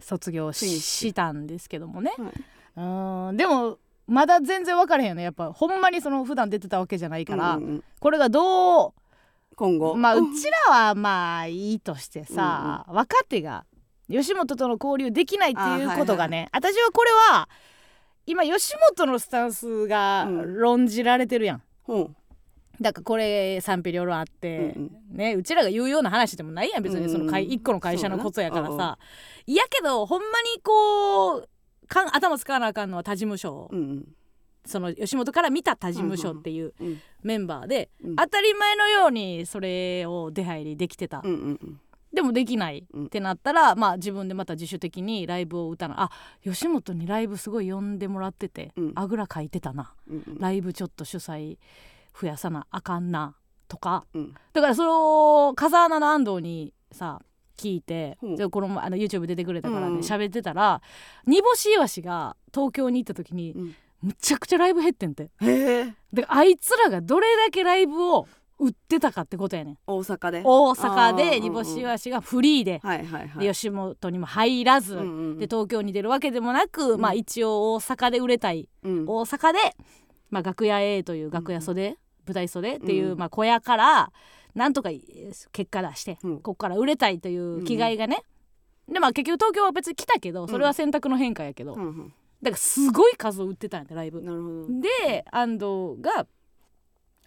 [0.00, 3.28] 卒業ししたんですけどもね、はい。
[3.28, 3.36] うん。
[3.36, 5.22] でもまだ全然分からへんよね。
[5.22, 8.92] やっぱほんまにその普段出てたわけじゃないから、うんうんこれがどう
[9.54, 9.94] 今後。
[9.94, 13.64] まあうちらはまあいいとしてさ、若手が
[14.10, 17.48] 吉本との交流できないっていうことがね、私はこれは
[18.26, 20.54] 今吉本のスタンスがうん。
[20.58, 21.62] 論じられてるやん。
[21.82, 22.16] ほう。
[22.80, 27.48] だからこれ賛否両論あって、うんねうちらが言うような話でもないやん別にその会うん。
[27.48, 28.98] うん一個の会社のことやからさ。
[29.46, 31.48] いやけどほんまにこう
[31.86, 34.08] かん頭使わなあかんのは他事務所、うんうん。
[34.64, 37.00] その吉本から見た他事務所っていううん。
[37.22, 38.16] メンバーで、うん。
[38.16, 41.80] 当たり前のようにそれを出入りできてた、うんうんうん
[42.12, 43.06] でもできないうん。
[43.06, 46.00] ってなったら、まあ自分でまた自主的にライブを歌うの。
[46.00, 46.10] あ
[46.44, 48.92] 吉本にライブすごい呼んでもらってて、うん。
[48.94, 49.94] あぐらかいてたな。
[50.08, 50.38] うんうん。
[50.38, 51.58] ライブちょっと主催
[52.18, 53.36] 増やさなあかんな
[53.68, 54.04] とか。
[54.14, 54.34] うん。
[54.52, 57.22] だからその風穴の安藤にさ
[57.56, 58.18] 聞いて、
[58.50, 60.82] このあの YouTube 出てくれたからうんね喋、ってたら
[61.26, 63.74] 煮干しイワシが東京に行った時に、うん。
[64.02, 65.30] むちゃくちゃライブ減ってんて。
[65.40, 68.26] であいつらがどれだけライブを
[68.62, 69.78] 売ってたかってことやねん。
[69.86, 70.42] 大阪で？
[70.44, 73.46] 大阪で煮干しイワシがフリーで,、はいはいはい。
[73.46, 77.00] で吉本にも入らず、うんうんで東京に出るわけでもなく、うん。
[77.00, 79.04] まあ一応大阪で売れたいうん。
[79.06, 79.58] 大阪で、
[80.30, 81.96] まあ、楽屋 A という楽屋袖、
[82.26, 83.18] 舞台袖っていう、うん。
[83.18, 84.12] まあ、小屋から
[84.54, 84.90] なんとか
[85.52, 86.36] 結果出して、うん。
[86.36, 88.22] ここから売れたいという気概がね、
[88.86, 92.14] でまあ結局東京は別に来たけどそれは選択の変化やけど、うんうん。
[92.42, 94.20] だからすごい数を売ってたんやてライブ。
[94.20, 96.26] で安藤が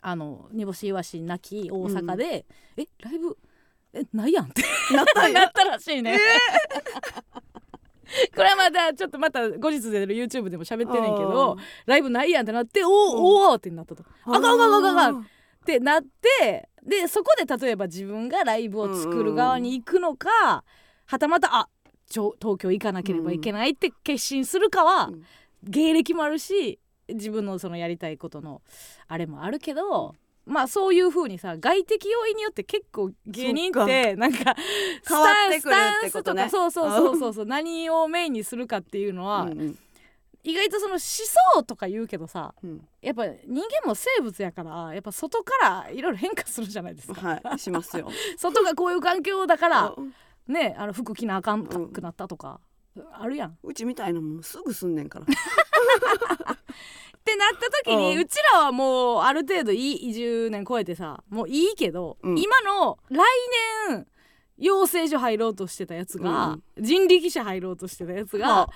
[0.08, 2.46] あの煮干しイワシ泣き大阪で
[2.78, 3.36] 「えライブ
[3.92, 4.62] えないやん」って。
[4.94, 6.20] なったなったらしいね。
[8.36, 14.04] これはまたちょっとまた後日出る YouTube でも喋ってんねんけどライブないやんってなって「おーおーってなったと。
[14.26, 15.26] あかんあかんあかんあかんっ
[15.66, 20.64] てなってでそこで例えば自分がライブを作る側に行くのか、
[21.08, 21.68] はたまたあ
[22.06, 25.26] ちょ東京行かなければいけないって決心するかは、うん。
[25.64, 28.62] 芸歴もあるし自分のそのやりたいことの
[29.08, 30.16] あれもあるけど、
[30.46, 34.56] まあそういう風にさ外的要因によって結構芸人ってなんか
[35.08, 36.46] 変わってくるってスタことね。
[36.46, 39.80] ンスとかそうそうそうそうそう何をメインにするかっていうのは、うんうん。
[40.44, 42.88] 意外とその思想とか言うけどさうん。
[43.02, 47.42] やっぱ人間も生物やからやっぱ外からいろいろ変化するじゃないですか。
[47.42, 47.60] はい。
[47.60, 48.10] しますよ。
[48.38, 50.14] 外がこういう環境だからうん。
[50.48, 52.60] ねあの服着なあかんくなったとか、
[53.14, 53.50] あるやん。
[53.52, 55.26] っうちみたいなもんすぐすんねんから。
[55.26, 55.36] て
[57.36, 62.38] なった時に、ううんちらはもうある程度いい10年超えてさもういいけど、うん。
[62.38, 63.18] 今の来
[63.90, 64.06] 年
[64.58, 68.70] 養成所入ろうとしてたやつが、うん人力車入ろうとしてたやつがは、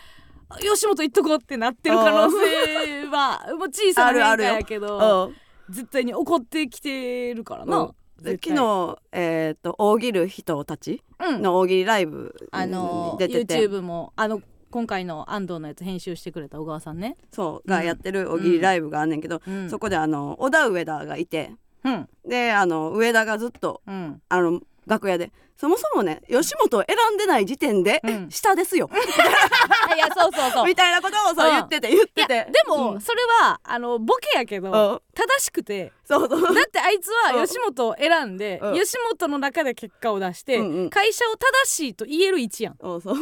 [0.60, 5.36] 吉本行っとこうってなってる可能性は もう小さな変化やけどうん。
[5.70, 7.94] 絶対に起こってきてるからな。
[8.24, 11.42] 昨日えっと大喜る人たちうん。
[11.42, 13.60] の大喜利ライブあのに出てて。
[13.68, 17.18] YouTube もあの今回の安藤のやつ編集してくれた小川さんね。
[17.32, 21.52] そうがやってる大喜利ライブがあんねんけどうん、そこであの小田上田がいて。
[21.84, 22.10] うん。
[22.28, 24.22] であの上田がずっとうん。
[24.30, 25.32] あの楽屋で。
[25.56, 28.32] そもそもね吉本を選んでない時点で、うん。
[28.32, 28.90] 下ですよ。
[29.96, 30.66] いやそうそうそう。
[30.66, 31.54] みたいなことをそううん。
[31.56, 32.48] 言ってて言ってて。
[32.50, 33.02] でも、うん。
[33.02, 35.02] それはあのボケやけどうん。
[35.14, 36.30] 正しくてそう。
[36.30, 37.40] そうだってあいつうん。
[37.40, 38.74] は吉本を選んで、うん。
[38.76, 40.90] 吉本の中で結果を出して、うんうん。
[40.90, 42.78] 会社を正しいと言える位置やん。
[42.80, 43.16] そうそう。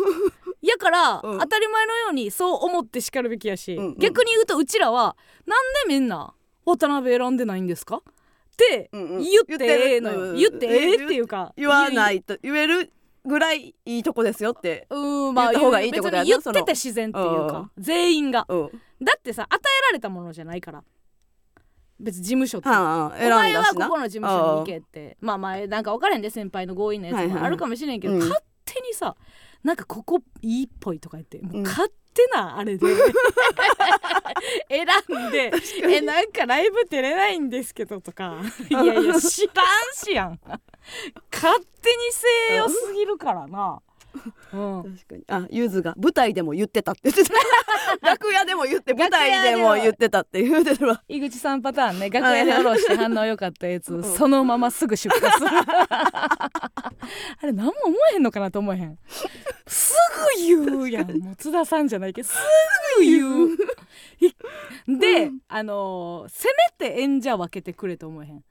[0.62, 1.39] やから、うん。
[1.39, 3.95] 当たり前のようにそう思ってしかるべきやし、うんうん。
[3.97, 6.34] 逆に言うとうちらはなんでみんな
[6.65, 8.01] 渡辺選んでないんですか？
[8.91, 9.22] うんうん。
[9.22, 11.54] 言ってええのよ、言言ってるってええっていうか。
[11.56, 12.38] 言わないいと。
[12.41, 12.91] 言える
[13.26, 14.88] ぐらいいいとこですよって。
[14.89, 16.26] うんまあ言った方がいいってことやな。
[16.26, 18.46] 言ってて自然っていうか全員が。
[18.50, 18.70] うん。
[19.02, 20.84] だってさ与えられたものじゃないから。
[22.00, 25.17] 別に事務所って、お前はここの事務所に行けって。
[25.20, 29.15] まあまあなんか分からへんで先輩の強引なやつもあるかもしれんけど、はいはい勝手にさ
[29.63, 31.63] なんかここいいっぽいとか言ってもううん。
[31.63, 32.88] 勝手なあれで。
[34.69, 34.86] 選
[35.27, 35.51] んで
[35.84, 38.41] 「えなんかライブ出れないんですけど」とか。
[38.69, 40.39] いやいや 知らんしやん。
[41.32, 43.82] 勝手に西洋すぎるからな。
[44.53, 45.23] うん、確かに。
[45.27, 47.34] あゆずが舞台でも言ってたって言ってた。
[48.01, 52.10] 楽屋でも言って舞台でも言ってたって言うてるわ井口さんパターンね。
[52.10, 54.03] 楽屋で下ろして反応良かったやつ、ん。
[54.03, 55.47] そのまますぐ出荷する。
[55.49, 56.51] あ
[57.43, 58.97] れ何も思えへんのかなと思えへん。
[59.67, 59.95] す
[60.38, 61.12] ぐ言うやん。
[61.17, 62.36] もう津田さんじゃないけどす
[62.97, 63.49] ぐ言う。
[64.19, 65.39] いで、うん。
[65.47, 66.47] あのーせ
[66.80, 68.43] めて演者分けてくれと思えへん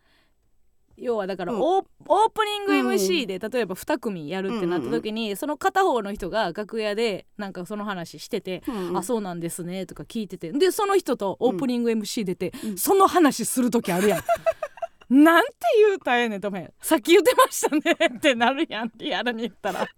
[0.97, 1.61] 要はだからうん。
[1.61, 12.79] オー,、プニング MC で例えば2組やるってなった時に、その片方の人が楽屋でなんかその話しててうんあそうなんですねとか聞いててでその人とオープニング MC 出て、うん。
[12.79, 14.21] その話する時あるやん。
[15.09, 16.73] なんて言うたらええねんとめ。
[16.81, 17.81] さっき言ってましたね
[18.17, 19.87] ってなるやんリアルに言ったら。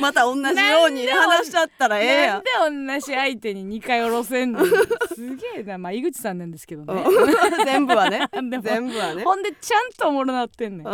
[0.00, 4.74] また同じように話しちゃったらええやなんで同じ相手に2回おろせんのす
[5.36, 5.78] げえな。
[5.78, 7.02] まあ井口さんなんですけどね。
[7.06, 8.26] うん全部はね。
[8.32, 9.24] 全部はね。
[9.24, 10.84] ほんでちゃんとおもろなってんねん。
[10.84, 10.90] ブ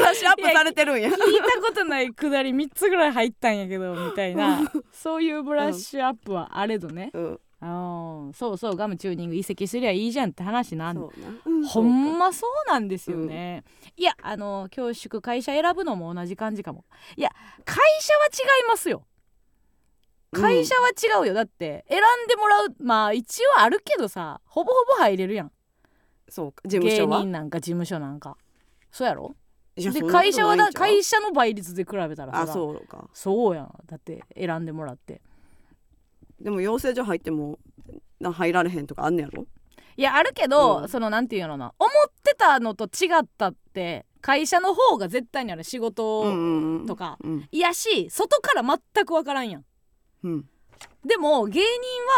[0.00, 1.08] ラッシュアップされてるんや。
[1.08, 4.60] 聞いたことないくだり3つぐらい入ったんやけどみたいな。
[4.92, 11.02] そういうブラッシュアップはあれどね、うんそうそうガムチューニング移籍すりゃいいじゃんって話なんな。
[11.44, 11.66] うん。
[11.66, 13.64] ほんまそうなんですよね、
[13.96, 16.86] いやあの恐縮会社選ぶのも同じ感じかも。
[17.16, 17.30] いや
[17.66, 19.04] 会社は違いますよ。
[20.32, 20.40] うん。
[20.40, 21.34] 会社は違うよ。
[21.34, 25.52] だって選んでもらうまあ一応あるけどさほぼほぼ入れるやん。
[26.28, 26.62] そうか。
[26.64, 27.18] 事務芸所は？
[27.18, 28.38] 人なんか事務所なんか。
[28.90, 29.34] そうやろ？
[29.76, 33.08] で会社はだ会社の倍率で比べたらあさそうか。
[33.12, 33.72] そうやん。
[33.86, 35.20] だって選んでもらって
[36.40, 37.58] でも養成所入っても
[38.18, 39.46] な入られへんとかあんねやろ？
[39.96, 40.88] いやあるけど、うん。
[40.88, 49.64] そのなんていうのな思ってたのと違ったって会社の方が絶対にある仕事うんとか、うんいやし外から全く分からんやん。
[50.24, 50.48] うん。
[51.04, 51.66] でも芸人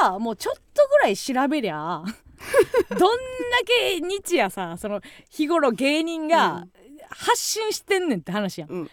[0.07, 2.03] はもうちょっとぐらい調べりゃ
[2.91, 3.07] どんだ
[3.65, 6.67] け日夜さその日頃芸人が
[7.11, 8.81] 発信してんねんって話やん、うん。
[8.83, 8.91] 統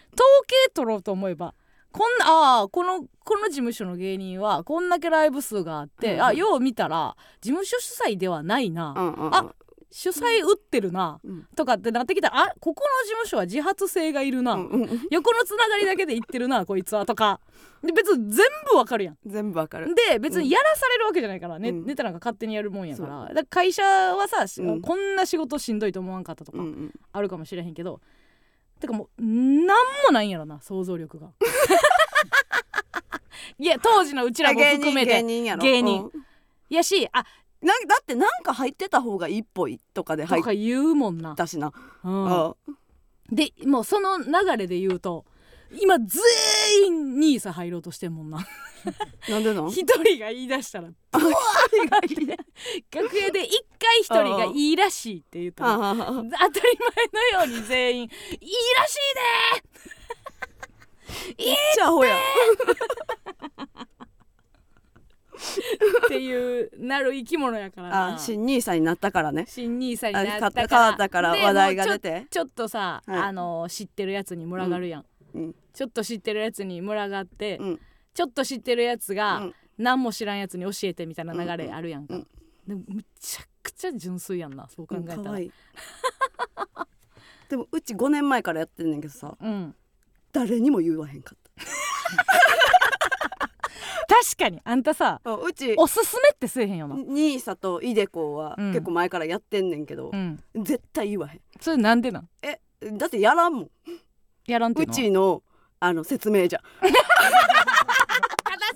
[0.48, 1.54] 計取ろうと思えば
[1.91, 2.25] こんな
[2.62, 9.36] あーこのこの事務所の芸人はこんだけライブ数があって、うんあよう見たら事務所主催ではないな、うんうんうん。
[9.36, 9.54] あ
[9.91, 11.47] 主催打ってるな、うん。
[11.56, 15.08] とかってなってきたらあここの事務所は自発性がいるな、うんうんうん。
[15.10, 17.39] 横のつながりだけで言ってるなこいつはとか。
[17.84, 19.17] で別に全部わかるやん。
[19.25, 19.95] 全部わかる。
[19.95, 21.69] で別にやらされるわけじゃないから、ね。
[21.69, 21.86] うん。
[21.86, 23.19] ネタなんか勝手にやるもんやから。
[23.21, 24.82] だから会社はさ、うん。
[24.82, 26.60] こんな仕事しんどいと思わんかったとか
[27.13, 28.02] あるかもしれへんけど、
[28.80, 31.30] てかもうなんもないんやろな想像力が。
[33.58, 35.62] いや当時のうちらも含めて芸人やろ。
[35.62, 36.04] 芸人。
[36.13, 36.26] うん。
[36.70, 37.26] やしあ
[37.62, 42.28] なんだってなんか入ってた方がいいっぽいとかで入っとか言うもんな、たしな、うん。
[42.32, 42.56] あ
[43.32, 45.26] でもうその流れで言うと
[45.71, 46.08] 今全
[46.88, 48.45] 員ニーサ入ろうとしてんもんな。
[49.27, 49.69] なんでなん？
[49.69, 52.05] 一人が言い出したら ブワー。
[52.05, 52.27] っ
[52.89, 56.21] て楽屋で一回一人がいいらしいって言ったらああ当たり前
[57.13, 58.10] のように全員「いい
[58.77, 58.97] らしい
[61.38, 62.15] で!」いいじゃあほや。
[66.05, 69.45] っていうなる生き物やから新兄さんになったからね。
[69.47, 70.67] 新ニーサにあなったから。
[70.67, 72.27] 変わったからで話題が出て。
[72.29, 73.19] ちょちょっとさ、はい。
[73.19, 75.05] あの知ってるやつに群がるやん、うん
[75.74, 77.80] ちょっと知ってるやつに群がって、うん。
[78.13, 79.56] ちょっと知ってるやつが、うん。
[79.78, 82.28] 何も知らんやつに教えてみたいな流れあるやんか、うん。
[82.68, 85.52] でもむちゃくちゃ純粋やんなそう考えたら、かわいい。
[87.48, 89.74] でもうち5年前からやってんねんけどさうん。
[90.32, 91.38] 誰にも言わへんかっ
[94.08, 94.60] 確かに。
[94.63, 96.96] あんたさたうちおすすめってせえへんよな。
[96.96, 98.68] ニーサとイデコはうん。
[98.72, 100.44] 結構前からやってんねんけどう、ん。
[100.56, 101.42] 絶対言わへん。
[101.62, 102.30] それなんでなん？
[102.42, 102.60] え
[102.94, 103.70] だってやらんもん
[104.52, 105.44] やらんっていうのちの
[105.80, 106.90] あの説明じゃ悲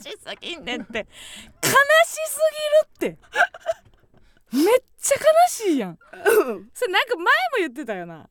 [0.04, 1.00] しすぎんねんって。
[1.00, 1.76] 悲し
[2.30, 2.40] す
[3.00, 3.18] ぎるって。
[4.52, 4.66] めっ
[5.02, 5.98] ちゃ悲しいやん。
[6.74, 7.26] それなんか前も
[7.60, 8.30] 言ってたよな。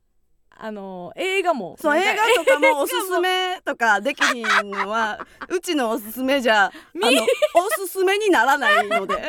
[0.51, 1.77] あの映画も。
[1.81, 9.29] そう映画とかもおすすめとかできひんのはうちのおすすめじゃあのおすすめにならないので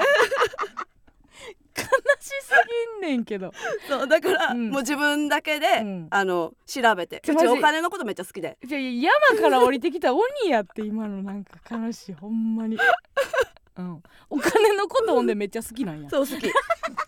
[1.75, 1.83] 悲
[2.19, 2.53] しす
[3.01, 3.51] ぎんねんけど。
[3.87, 4.69] そうだから、うん。
[4.69, 6.07] もう自分だけで、うん。
[6.09, 7.17] あの調べて。
[7.17, 8.57] うちちょマジお金のことめっちゃ好きで。
[8.65, 12.77] じゃ山から降りてきた鬼やって今のなんか悲しいほんまに、
[13.75, 16.09] うん、お金のことほんでめっちゃ好きなんや。
[16.09, 16.51] そう好き。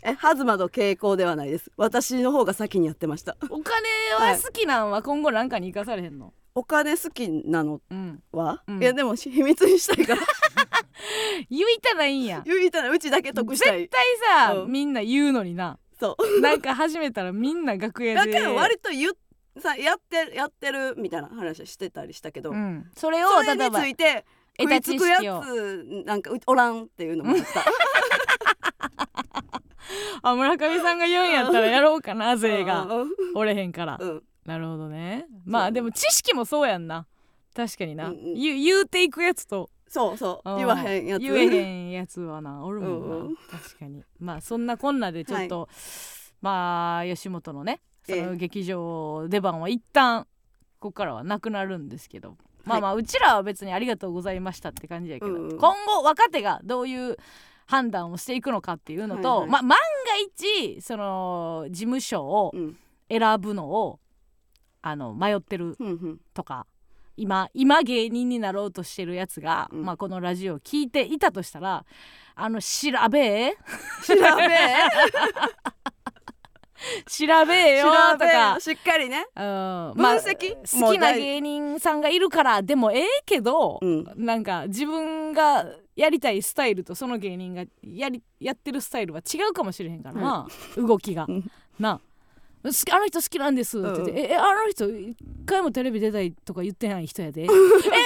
[0.04, 1.71] えハズマの傾向ではないです。
[1.78, 3.38] 私の方が先にやってました。
[3.49, 8.82] お金は好きなんは今後なんかに生かされへんの、お金好きなのうん、は、うん。
[8.82, 10.22] いやでも秘密にしたいから。
[11.50, 12.41] 言いたないんや。
[12.46, 13.82] 言いたらうちだけ得したい。
[13.82, 14.06] 絶対
[14.48, 14.72] さ、うん。
[14.72, 15.78] みんな言うのにな。
[16.00, 16.41] そう。
[16.41, 18.32] なんか始めたらみんな楽屋で。
[18.32, 19.13] だけど割と言っ
[19.60, 24.26] さやってやってるみたいな話してたりしたけど、うん、それをそれについて
[24.60, 25.24] 食いつくやつ
[26.06, 27.65] なんかうおらんっていうのもあった。
[30.24, 32.84] あ村上さんが言うんやったらやろうかな 税が。
[32.84, 33.10] うん。
[33.36, 33.98] おれへんから。
[34.00, 35.25] うんなるほどね。
[35.43, 37.08] まあでも知識もそうやんな。
[37.55, 38.34] 確かにな、うんうん。
[38.36, 39.69] 言う言うていくやつと。
[39.88, 40.49] そうそう。
[40.49, 40.58] うん。
[40.58, 41.21] 言わへんやつ。
[41.21, 42.63] 言えへんやつはな。
[42.63, 43.36] おるもんな、うんうん。
[43.36, 44.03] 確かに。
[44.19, 45.67] まあそんなこんなでちょっと、
[46.41, 48.19] まあ吉本のねそえ。
[48.19, 50.27] えの劇場出番は一旦
[50.79, 55.58] ここからはなくなるんですけど、まあまあうちらは別にありがとうございましたって感じやけど、うんうん。
[55.58, 57.17] 今後若手がどういう
[57.65, 59.49] 判断をしていくのかっていうのと、はいはい。
[59.49, 59.75] まあ万が
[60.27, 62.77] 一その事務所をうん。
[63.08, 63.99] 選ぶのを
[64.86, 66.19] あの迷ってるうんうん。
[66.36, 66.67] とか
[67.17, 69.84] 今今芸人になろうとしてるやつが、うん。
[69.84, 71.84] まあ、このラジオを聞いていたとしたら
[72.36, 73.58] あの調べえ
[74.06, 74.21] 調べ
[77.08, 79.26] 調べえよとか、しっかりね。
[79.36, 79.43] うん。
[79.43, 84.06] まあ分析好きな芸人さんがいるからでもええけど、うん。
[84.15, 91.26] なんか自分がやりたいスタイルとその芸人がやりやってるスタイルは違うかもしれへんからな、動きが。
[91.28, 91.52] うん。
[91.80, 92.00] な
[92.91, 94.17] あの人好きなんですって言って、うん。
[94.17, 97.43] ええあの人一回もテレビ出たいとか言ってない人やで。
[97.43, 97.47] え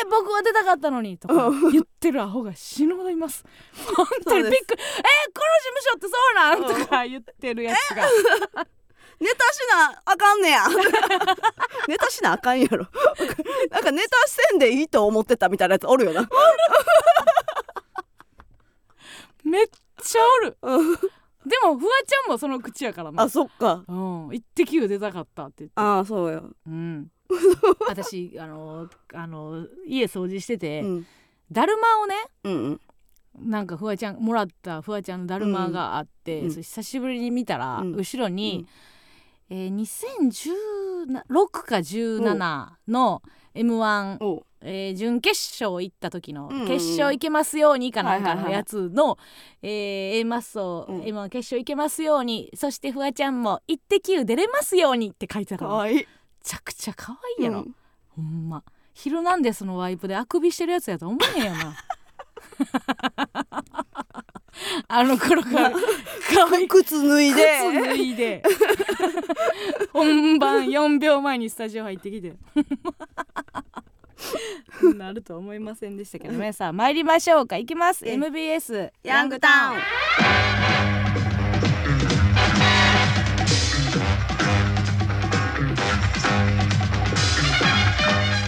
[0.09, 3.45] 僕は出たかったのにとか言ってるアホが死ぬほどいます。
[3.95, 4.81] 本当にびっくり。
[4.81, 5.01] え
[5.33, 8.03] この事務所ってそうなんとか言ってるやつが。
[9.19, 10.63] ネタしなあかんねや。
[11.87, 12.87] ネタしなあかんやろ。
[13.69, 16.29] なんかネタせんでいいと思ってたみたいなやつおるよな。
[19.43, 19.67] めっ
[20.01, 20.57] ちゃおる。
[20.61, 20.99] うん
[21.45, 23.23] でもフワちゃんもその口やからな。
[23.23, 23.83] あそっか。
[23.87, 25.73] うん「イッテ Q!」出たかったって言って。
[25.75, 27.11] ああそうよ、うん。
[27.87, 31.07] 私あのあの家掃除してて、うん、
[31.51, 32.81] だるまをねうんうん。
[33.49, 37.95] なんかフワちゃんもらったフワちゃんのだるまがあって、うん久しぶりに見たら、うん。
[37.95, 38.67] 後ろに、
[39.49, 43.21] えー、2016か17の
[43.63, 44.45] m 1おう。
[44.61, 49.17] えー準決勝行った時のうんうん決勝行けますようにかなんかはいはいはいのやつの
[49.63, 51.01] 「えー A マッソうん。
[51.01, 56.07] M1 決勝行けますようにそしてフワちゃんも「イッテ Q!」出れますように」って書いてたからめかわいい。
[56.43, 57.75] ちゃくちゃ可愛いやろ、うん。
[58.15, 61.75] ほんま「ヒルナンデス」のワイプであくびしてるやつやと思えへんよな
[64.87, 65.71] あの頃から。
[66.69, 67.43] 靴脱いで。
[67.43, 68.43] 靴脱いで。
[69.93, 72.33] 本番4秒前にスタジオ入ってきて。
[74.95, 76.53] なると思いませんでしたけどね。
[76.53, 77.57] さあ参りましょうか。
[77.57, 78.05] いきます。
[78.07, 81.08] え MBS ヤングタウン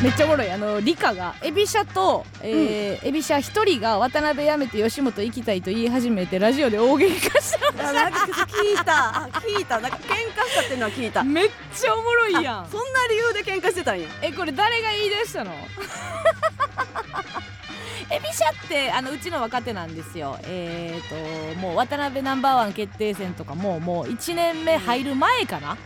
[0.02, 0.50] めっちゃおもろい。
[0.50, 7.90] あの理科がエビシャと、えーエビシャ一人が渡辺辞めて吉本行きたいと言い始めてラジオで大喧嘩した。
[7.90, 9.24] あなんか聞いた。
[9.26, 9.80] あ聞いた。
[9.80, 10.14] なんか喧嘩
[10.48, 11.24] したっていうのは聞いた。
[11.24, 12.68] めっちゃおもろいやん。
[12.70, 14.08] そんな理由で喧嘩してたんや。
[14.24, 15.52] えこれ誰が言い出したの？
[18.10, 20.38] エビシャってあのうちの若手なんですよ。
[20.44, 25.78] えー、ともう渡辺ナンバーワン決定戦とかももう1年目入る前かな、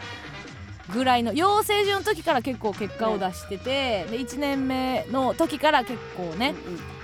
[0.94, 6.54] ぐらいの養成所の時から結構結果を出してて、で1年目の時から結構ね、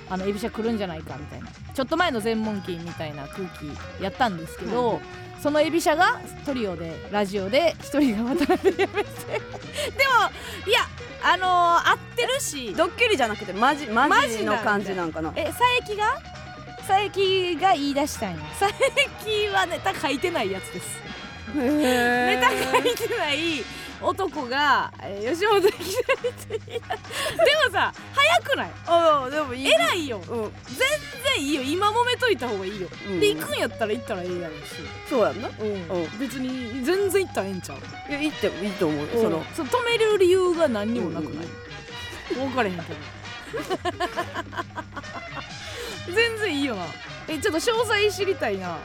[0.09, 1.47] あのエビシャ来るんじゃないかみたいな。
[1.73, 4.99] ちょっと前の全問金みたいな空気やったんですけど、うん
[5.41, 9.09] そのエビシャがトリオでラジオで一人が渡辺やめて。
[9.33, 10.29] でも
[10.67, 10.81] いや
[11.23, 12.75] あのー合ってるし。
[12.75, 15.33] ドッキリじゃなくてマジママジの感じなんかな？
[15.35, 16.21] え佐伯が？
[16.87, 18.37] 佐伯が言い出したんや。
[18.59, 20.99] 佐伯はネタ書いてないやつです
[21.55, 23.63] ネネタ書いてない
[24.01, 25.81] 男が、えー吉本行きたいっ
[26.33, 26.79] て言い出で
[27.67, 28.71] もさ早くない？
[28.87, 29.67] あでもいい。
[29.67, 30.17] 偉いよ。
[30.17, 30.33] うん、全
[31.37, 31.61] 然いいよ。
[31.61, 33.19] 今揉めといた方がいいよ、うん。
[33.19, 34.73] で行くんやったら行ったらええやろうし、
[35.09, 35.49] そうやんな。
[35.49, 35.53] うん。
[36.19, 37.77] 別に全然行ったらええんちゃう？
[38.09, 39.43] いやいいっていいと思うよその。
[39.55, 41.47] そう止める理由が何にもなくない、
[42.33, 42.87] 分かれへんけど
[46.15, 46.85] 全然いいよな。
[47.27, 48.77] えちょっと詳細知りたいな。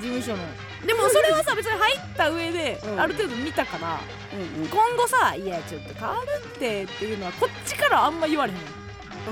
[0.00, 0.42] 事務所の
[0.86, 3.00] でもそれはさ別に入った上でうん。
[3.00, 4.00] ある程度見たから、
[4.32, 8.58] うん今後さ「いやちょっと変わるって」っていうのはこっちからあんま言われへん。
[8.58, 8.80] うん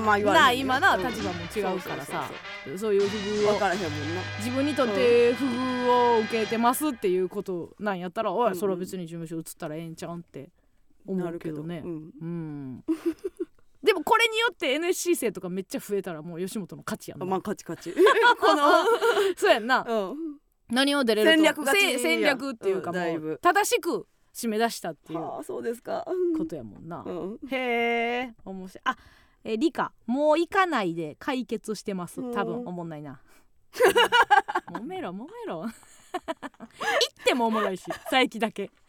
[0.05, 2.29] まあ言われな今なうん立場も違うからさ。
[2.77, 3.57] そういう不遇を。
[3.57, 4.21] からへんもんな。
[4.37, 10.49] 自分にとって不遇を受けてますっていうことなんやったら、おうんいそれは別に事務所移ったらええんちゃうんって
[11.07, 11.81] 思うけどね。
[11.83, 12.11] うん。
[12.21, 12.83] うん。
[13.83, 17.91] でもこれによって NSC 生とかめっちゃ増えたらもう吉本の勝ちやんな、まあカチカチ
[18.39, 18.83] この
[19.35, 19.83] そうやんな。
[19.87, 20.15] うん
[20.69, 21.35] 何を出れると。
[21.35, 21.85] 戦略勝ち。
[21.85, 26.05] やせ戦略っていうかもう正しく締め出したっていうはあそうですか。
[26.37, 27.39] ことやもんな、うん。
[27.49, 28.33] へえ。
[28.45, 28.81] 面白い。
[28.85, 28.97] あ
[29.43, 29.91] え理科。
[30.05, 32.21] もう行かないで解決してます。
[32.33, 33.19] 多分うんおもんないな。
[34.71, 35.61] もめろもめろ。
[35.65, 35.71] 行っ
[37.23, 38.71] てもおもろいし佐伯だけ。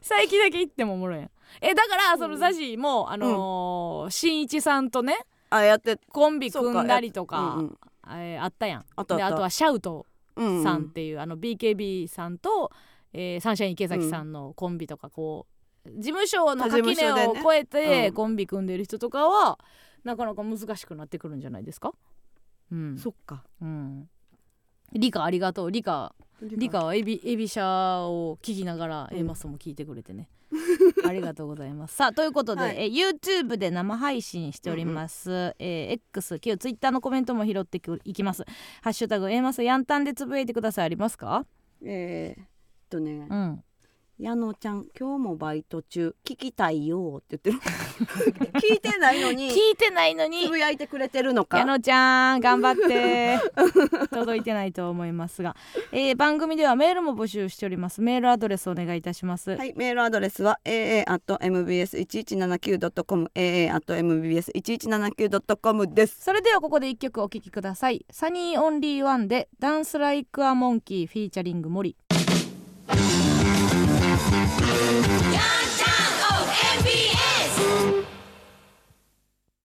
[0.00, 1.30] 佐伯だけ行ってもおもろいやん。
[1.60, 5.18] えだからそのザジーも、あのー新一さんとね
[5.50, 7.78] あやってコンビ組んだりとかうんうん
[8.08, 8.84] えーあったやん。
[8.96, 10.84] あとはシャウトうんうんさん。
[10.84, 12.70] っていう、あの BKB さんと、
[13.12, 15.46] えーサンシャイン池崎さんのコンビとかこ
[15.84, 19.58] う事務所の垣根を越えてうんコンビ組んでる人とかは
[20.04, 21.92] なかなか難しくなってくるんじゃないですか？
[22.70, 23.44] うん、そっか。
[23.60, 24.08] うん、
[24.92, 25.70] リカありがとう。
[25.70, 30.28] リカリカはエビエビシャを聞きながらうん A マスも聞いてくれてね、
[31.06, 31.96] ありがとうございます。
[31.96, 32.76] さあということで、はい。
[32.76, 38.44] え YouTube で生配信しております、えー X 旧 Twitter のコメントも拾っていきます。
[38.82, 40.84] ハッシュタグ A マスヤンタンでつぶやいてください。
[40.84, 41.46] ありますか？
[41.82, 42.46] えーっ
[42.90, 43.26] とね。
[43.30, 43.64] うん
[44.18, 47.72] 矢野ちゃん今日もバイト中聞きたいよって言ってる。
[48.60, 51.58] 聞いてないのに聞いてないのにつぶやいてくれてるのか？
[51.58, 53.38] 矢野ちゃん頑張って。
[54.14, 55.56] 届いてないと思いますが、
[55.90, 58.00] えー番組ではメールも募集しております。
[58.00, 66.20] メールアドレスお願いいたします、はい、メールアドレスは aa.mbs1179.com aa.mbs1179.com です。
[66.22, 68.06] それではここで一曲お聴きください。
[68.10, 71.96] サニーオンリーワンでダンスライクアモンキーフィーチャリング森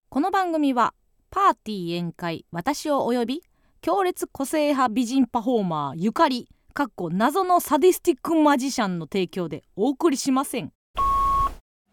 [0.10, 0.94] この番組は
[1.30, 3.44] パーティー宴会私をお呼び
[3.82, 10.72] 強烈個性派美人パフォーマーゆかりかっこ謎のサディスティックマジシャンの提供でお送りしません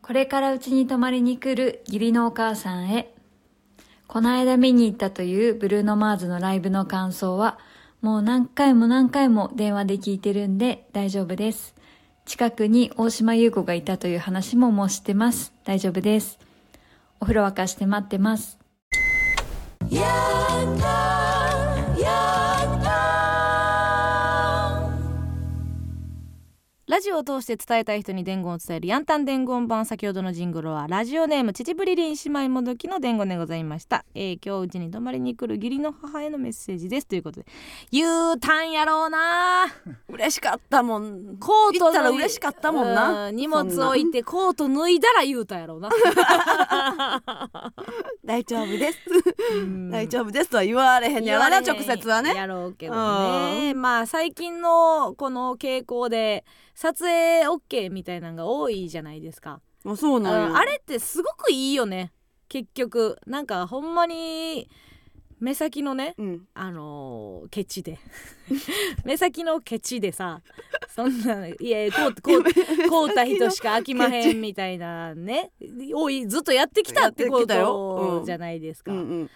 [0.06, 3.14] これからうちに泊まりに来る義理のお母さんへ。
[4.06, 7.58] この間見に行ったというブルーノマーズのライブの感想は、
[8.02, 11.73] もう何回も何回も電話で聞いてるんで大丈夫です。
[12.24, 15.52] 近くに大島優子がいたという話ももう知ってます。
[15.64, 16.38] 大丈夫です。
[17.20, 18.58] お風呂沸かして待ってます。
[26.86, 29.86] ラジオを通して伝えたい人に伝言を伝えるヤンタン伝言版。
[29.86, 37.06] 先ほどのジングルはラジオネームチチブリリン姉妹もどきの伝言でございました、えー今日うちに泊まりに来る義理の母へのメッセージです。
[37.06, 37.46] ということで
[37.90, 39.64] 言うたんやろうな。
[40.12, 41.38] 嬉しかったもん。
[41.40, 43.28] コートたら嬉しかったもんな。
[43.28, 45.76] う荷物置いてコート脱いだら言うたんやろ。
[45.76, 45.88] う な
[48.22, 48.98] 大丈夫です。
[49.54, 49.90] うん。
[49.90, 52.34] 大丈夫ですとは言われへんやろな直接はね。
[52.34, 53.72] やろうけどね。
[53.72, 59.60] まあ最近のこの傾向で撮影 OK みたいなのが多いじゃないですか。
[59.86, 60.56] あそうなんや。
[60.56, 62.12] ああれってすごくいいよね。
[62.48, 63.18] 結局。
[63.26, 64.68] なんかほんまに
[65.38, 66.42] 目先のねうん。
[66.54, 67.98] あのーケチで。
[69.04, 70.40] 目先のケチでさ
[70.88, 72.42] そんないやこうこう
[72.88, 75.52] こうた人しか飽きまへんみたいなね
[75.92, 79.30] 多いずっとやってきたってことじゃないですか、うんうん。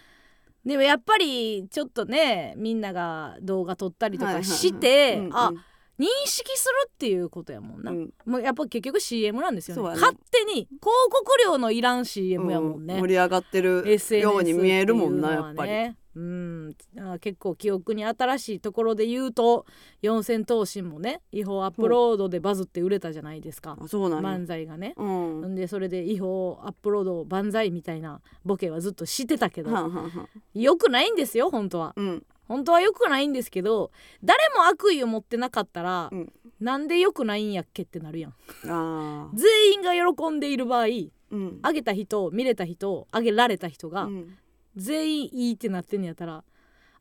[0.64, 5.30] でもやっぱりちょっとねみんなが動画撮ったりとかはいはいはいして、うん。
[5.32, 5.52] あ
[5.98, 8.10] 認識するっていうことやもんな、うん。
[8.24, 9.82] もうやっぱ結局 CM なんですよね。
[9.82, 9.88] ね。
[9.96, 13.84] 勝手に広告料のいらん CM やもんね、盛り上がってる
[14.20, 15.70] ように見えるもんなっていうのはやっぱり。
[15.70, 16.74] ねうん。
[16.98, 19.66] あ結構記憶に新しいところで言うと
[20.02, 24.30] 四千頭身もね違法アップロードでバズって売れたじゃないですか、あそうなんや。
[24.30, 24.94] 漫才がね。
[24.96, 25.40] うん。
[25.42, 30.28] はんでそれで違法アップロード万歳みたいなボケはずっと知ってたけどんはんはん。
[30.54, 31.92] よくないんですよ本当は。
[31.96, 32.24] うん。
[32.48, 33.92] 本当はよくないんですけど
[34.24, 36.32] 誰も悪意を持ってなかったら、うん。
[36.58, 38.34] なんでよくないんやっけってなるやん。
[39.34, 40.86] 全員が喜んでいる場合
[41.30, 41.58] うん。
[41.62, 44.36] あげた人見れた人あげられた人が、うん。
[44.74, 46.42] 全員いいってなってんやったら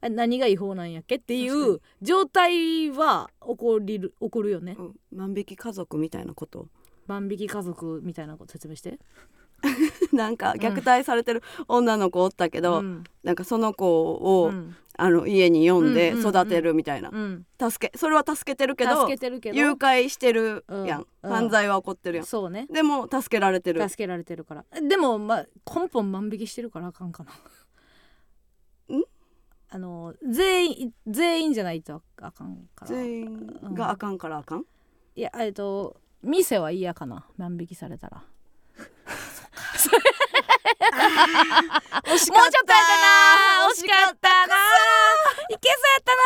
[0.01, 4.75] あ何が違法なんやっけってい確う状態は起こりる起こるよね。
[4.77, 4.95] うん。
[5.11, 6.67] 万引き家族みたいなこと？
[7.07, 8.99] 万引き家族みたいなこと説明して
[10.13, 13.03] なんか虐待されてる女の子おったけど、うん。
[13.23, 14.75] なんかその子を、うん。
[14.99, 16.29] あの家に呼んでうんうんうん。
[16.29, 17.45] 育てるみたいな、うん。
[17.59, 21.29] 助けそれは助けてるけど助けてるけど誘拐してるやん、うん。
[21.29, 22.67] 犯罪は起こってるやん、そうね。
[22.71, 23.87] でも助けられてる。
[23.87, 24.65] 助けられてるから。
[24.81, 27.31] でもまあ根本万引きしてるからあかんかな。
[29.69, 32.87] あの全員全員じゃないとあかんから。
[32.87, 34.65] 全員があかんからあかん、
[35.15, 37.27] いやえっと店は嫌かな。
[37.37, 38.23] 万引きされたら
[39.77, 39.93] も
[42.13, 44.55] うちょっとやったな惜しかったな。
[45.49, 46.21] いけそうやったな。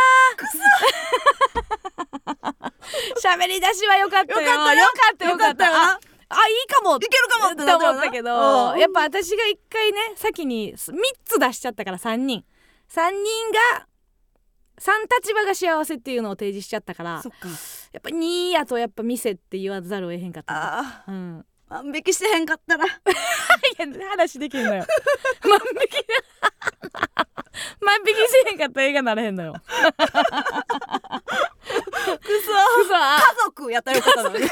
[3.21, 4.41] 喋り出しは良かったよ。
[4.41, 4.79] よかったよ。
[4.81, 5.65] よかったよかった。
[5.65, 5.99] あ
[6.29, 6.95] あいいかも。
[6.97, 8.79] いけるかもって思ったけどうん。
[8.79, 10.93] やっぱ私が一回ね先に3
[11.25, 12.45] つ出しちゃったから3人。
[12.89, 13.87] 3人が
[14.79, 14.91] 3
[15.21, 20.79] 立場が幸せっていうのを提示しちゃったからやっぱ2やとやっぱ店って言わざるを得へんかった。
[20.79, 21.39] あうん。
[21.39, 22.85] あ万引きしてへんかったら。
[22.85, 24.85] いや話できんのよ。
[25.41, 26.05] 万引き
[27.79, 29.53] 万引きせへんかったら映画なれへんのよ。
[29.53, 30.11] くそく
[32.87, 34.43] そあ家族やったらよかったのに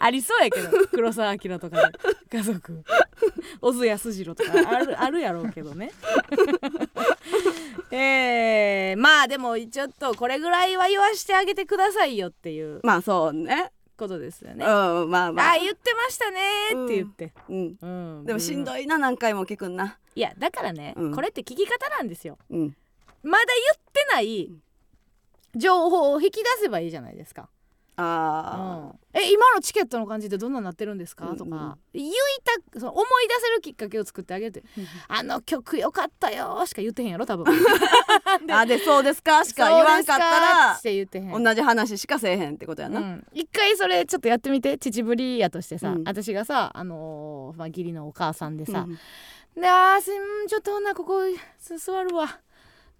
[0.00, 0.70] ありそうやけど。
[0.88, 1.88] 黒澤明とか
[2.30, 2.38] で。
[2.38, 2.82] 家族。
[3.60, 4.50] 小津安二郎とか。
[4.52, 5.92] あるあるやろうけどね。
[7.92, 12.80] えー、まあでもちょっとこれぐらいは言わしてあげてくださいよっていう。
[12.82, 13.70] まあそうね
[14.00, 15.52] ことですようね、んまあまあ。
[15.52, 16.40] あ言ってましたね
[16.86, 17.76] って言って、うん。
[17.80, 17.86] う
[18.22, 18.24] ん。
[18.24, 19.98] でもしんどいいな何回も聞くんな。
[20.14, 21.14] いやだからね、うん。
[21.14, 22.38] これって聞き方なんですよ。
[22.50, 22.76] うん。
[23.22, 24.50] まだ言ってない
[25.54, 27.48] 情報を引き出せばいいじゃないですか。
[27.96, 29.20] あうん。
[29.20, 31.30] え今のチケットの感じってどんなになってるんですか、うん。
[31.32, 31.76] うんとか。
[31.92, 32.12] 言い
[32.72, 34.62] たその思い出せるきっかけを作ってあげて
[35.08, 37.46] 「あの曲よかったよ」しか言ってへんやろ多分。
[38.50, 39.44] ああでそうですか？
[39.44, 41.42] しか言わんかったらって言ってへん。
[41.42, 46.04] 同じ話しかせえへんってことやな、うん、一回それちょっとやってみて秩父リやとしてさ、うん。
[46.04, 48.98] 私がさ、あのーまあ、義理のお母さんでさうん
[49.60, 51.20] 「であーすんちょっとほんなここ
[51.58, 52.38] す座るわ。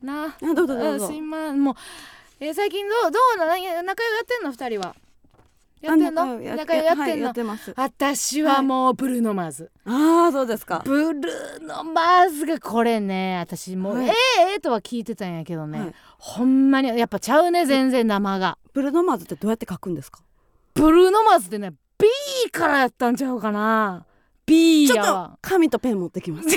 [0.02, 0.24] な。
[0.24, 1.74] あどうぞどうぞあすいまんもう、
[2.42, 3.10] えー最近どう？
[3.10, 3.62] どうな仲良
[3.94, 4.50] くやってんの？
[4.50, 4.96] 二人は。
[5.82, 6.22] やってんの？
[6.22, 6.26] あ
[6.56, 7.34] 仲良くやってはいんの、
[7.76, 10.82] 私はもうブルーノマーズ、ああそうですか。
[10.84, 14.08] ブルーノマーズがこれね私もう、はい。
[14.08, 14.12] ええ
[14.52, 15.94] ええとは聞いてたんやけどね、はい。
[16.18, 18.56] ほんまにやっぱちゃうね全然生が。
[18.72, 20.22] ブルーノマーズってどうやって書くんですか？
[20.72, 22.08] ブルーノマーズってね B
[22.50, 24.06] からやったんちゃうかな。
[24.46, 26.48] B ちょっと紙とペン持ってきます。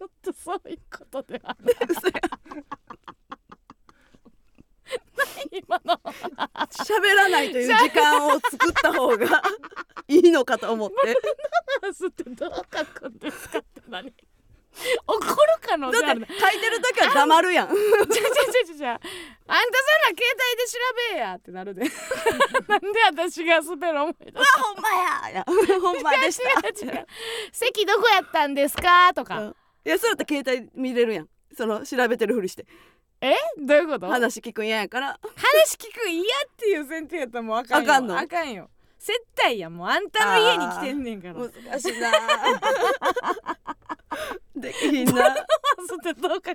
[0.00, 1.74] ょっとそういうことではない。
[1.84, 2.85] 何
[5.62, 6.00] 今の。
[6.70, 9.42] 喋らないという時間を作った方が
[10.08, 10.96] いいのかと思って。
[11.82, 14.12] マスってどう書くんですかって何。
[15.06, 15.26] 怒る
[15.62, 17.68] 可能性あるなだって書いてる時は黙るやん。
[17.68, 17.82] ちゃちゃ
[18.66, 19.20] ちゃちゃあんたそ
[19.52, 20.78] んな携帯で調
[21.14, 21.80] べやってなるで。
[22.68, 25.30] なんで私がスペル思い出すほんまや。
[25.30, 25.44] いや
[25.80, 26.50] ほんまでした。
[26.68, 27.06] 違う違う。
[27.52, 29.56] 席どこやったんですかとか、うん。
[29.86, 31.28] いやそうやったら携帯見れるやん。
[31.56, 32.66] その調べてるふりして
[33.20, 33.34] え？
[33.58, 34.06] どういうこと？
[34.06, 35.18] 話話聞くん嫌やから。
[35.22, 37.90] 聞く嫌っていう前提やったらもうあかんよ。
[37.90, 38.18] あかんの？
[38.18, 38.70] あかんよ。
[38.98, 41.34] 接待やもうあんたの家に来てんねんから。
[41.38, 41.50] 難
[41.80, 42.10] しいな。
[44.56, 45.36] できひんな。
[45.88, 46.54] そってどう書くん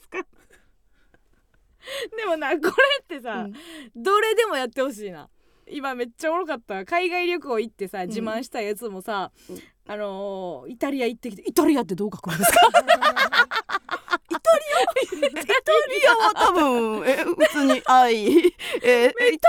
[0.00, 0.18] すか
[2.16, 2.70] でもなこれ
[3.02, 3.54] ってさ、うん。
[4.02, 5.28] どれでもやってほしいな。
[5.68, 6.84] 今めっちゃおもろかった。
[6.84, 9.62] 海外旅行行ってさ自慢したやつもさ、うん。
[9.88, 12.58] あのーイタリア行ってきてイタリアってどう書くんですか？
[14.42, 18.26] イタリアは多分え普通に愛。
[18.26, 18.44] え
[18.82, 19.48] えイタ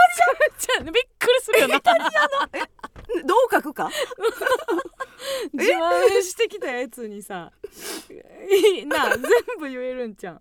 [0.59, 1.75] じゃあびっくりするよな。
[1.75, 3.89] リアどう書くか？
[5.53, 7.51] 自慢してきたやつにさ
[8.49, 9.21] いいな全
[9.59, 10.33] 部言えるんちゃ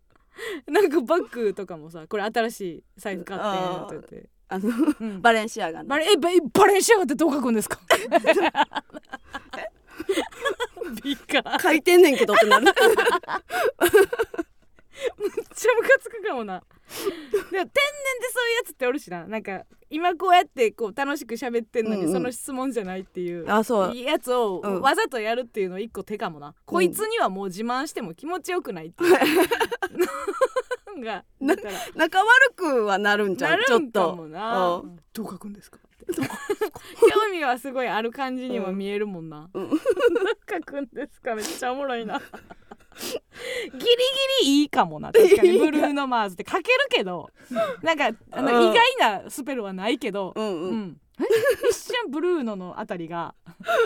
[0.66, 0.70] う。
[0.70, 4.68] なんかバッグとかもさこれ新しいサイズ買ってんと言って、あの
[5.00, 5.20] うん。
[5.22, 5.88] バレンシアガの。
[5.88, 7.78] バレえババレンシアガってどう書くんですか？
[11.03, 12.64] ビカ書いてんねんけどってなる。
[12.64, 16.61] めっちゃムカつくかもな。
[16.61, 17.12] でも
[17.51, 17.70] 天然で
[18.32, 19.26] そういうやつっておるしな。
[19.26, 22.12] なんか今こうやってこう楽しく喋ってんのに、うんうん。
[22.12, 23.97] その質問じゃないっていうあそう。
[23.97, 24.80] やつをうん。
[24.80, 29.18] わざとやるっていうの一個手かもな、こいつにはもう自慢しても気持ちよくないっていう。
[30.95, 31.24] のが
[31.95, 33.93] 仲悪くはなるんちゃなうちょっるん。
[33.93, 34.28] かと
[35.14, 35.78] どう書くんですか？
[36.14, 39.68] 興味はすごいある感じには見えるもんな、うん。
[39.70, 39.78] どう
[40.50, 41.34] 書くんですか？
[41.34, 42.20] めっちゃおもろいな。
[42.94, 43.08] ギ
[43.72, 43.86] リギ
[44.42, 45.58] リいいかもな確かに。
[45.58, 47.30] ブルーノ・マーズって書けるけど。
[47.82, 48.70] なんかあの、うん。
[48.70, 51.00] 意外なスペルはないけど、うんううんん。
[51.18, 51.24] え？
[51.70, 53.34] 一瞬ブルーノのあたりが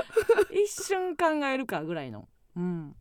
[0.50, 2.28] 一瞬考えるかぐらいの。
[2.56, 2.96] うん。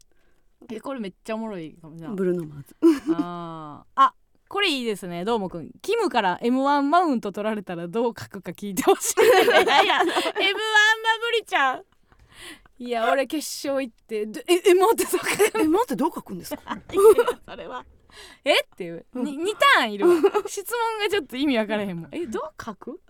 [0.72, 2.12] えこれめっちゃおもろいかもじゃあ。
[2.14, 2.76] ブルーノマーズ。
[3.16, 4.02] あー。
[4.02, 4.14] あ
[4.56, 5.26] これいいですね。
[5.26, 5.70] どーもくん。
[5.82, 9.16] キムから M1 マウント取られたらどう書くか聞いてほしい。
[9.22, 11.86] いやいや M1 は無理ちゃう
[12.80, 15.28] いや俺決勝行ってどえ M1 ってそうか
[15.60, 16.62] え待ってどう書くんですか？
[17.50, 17.86] それは。
[18.46, 18.54] え？
[18.62, 19.06] っていう。
[19.14, 20.16] に2ターンいるわ。
[20.48, 22.10] 質問がちょっと意味分からへんもん。
[22.16, 23.02] えどう書く？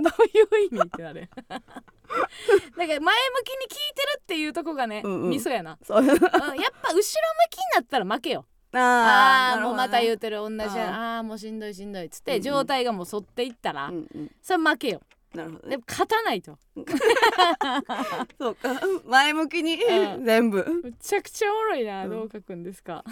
[0.00, 1.28] どういう意味ってなる。
[1.36, 5.30] だから前向きに聞いてるっていうとこがね、うんうん。
[5.30, 5.76] ミソやな。
[5.82, 5.98] そう。
[5.98, 10.94] うんやっぱ後ろ向きになやったら負けよああーもうまた言ううてる同じや。
[10.94, 14.30] ああもうしんどいしんどいっつって状態がもう反っていったら、うんうん。
[14.42, 15.00] それ負けよ。
[15.34, 15.70] なるほどね。
[15.70, 16.58] でも勝たないと。
[18.38, 18.80] そうか。
[19.04, 20.24] 前向きにうん。
[20.24, 20.64] 全部。
[20.82, 22.10] むちゃくちゃおもろいな、うん。
[22.10, 23.04] どう書くんですか。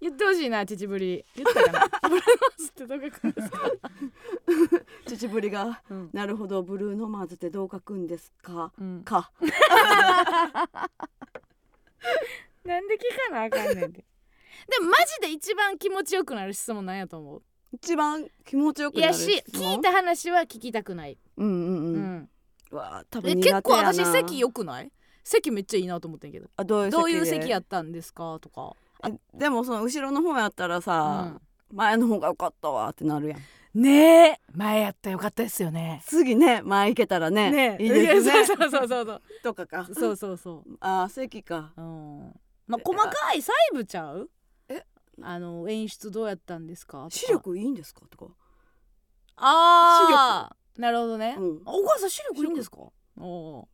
[0.00, 1.24] 言ってほしいな秩父り。
[1.34, 3.58] 言ったかなブルーノーズってどう書くんですか、
[5.06, 6.10] 秩父りがうん。
[6.12, 8.72] なるほどブルーノマーズってどう書くんですか。
[8.78, 9.32] うん、か
[12.64, 12.98] なんで聞
[13.30, 14.04] かなあかんねんって。
[14.68, 17.42] でもマジで一番気持ちよくなる質問なんやと思う？
[17.72, 21.96] 一番気持ちよくなるいやし聞いた話は聞きたくない、うんうんううん。
[22.20, 22.30] ん
[22.70, 23.92] うわあ多え分結構苦手やな。
[23.92, 24.90] 私席良くない？
[25.24, 26.48] 席めっちゃいいなと思ってんけど。
[26.56, 28.38] あどういうどういうで席やったんですか？
[28.40, 28.74] とか、
[29.06, 31.42] えでもその後ろの方やったらうさん、
[31.72, 33.40] 前の方が良かったわってなるやん。
[33.80, 34.40] ねえ。
[34.52, 36.00] 前やったらよかったですよね。
[36.06, 38.36] 次ね前行けたらねねいいですね。
[38.38, 39.22] やそうそうそうそう。
[39.42, 39.88] とかか。
[39.92, 40.76] そうそうそう。
[40.80, 41.72] あー席か。
[41.76, 44.30] うんまあ細かい細部ちゃう？
[44.68, 44.84] え？
[45.22, 47.06] あの演出どうやったんですか？
[47.10, 48.02] 視力いいんですか？
[48.10, 48.32] とか。
[49.36, 51.62] ああなるほどね、うん。
[51.64, 52.78] あお母さん視力いいんですか？
[53.18, 53.66] おー。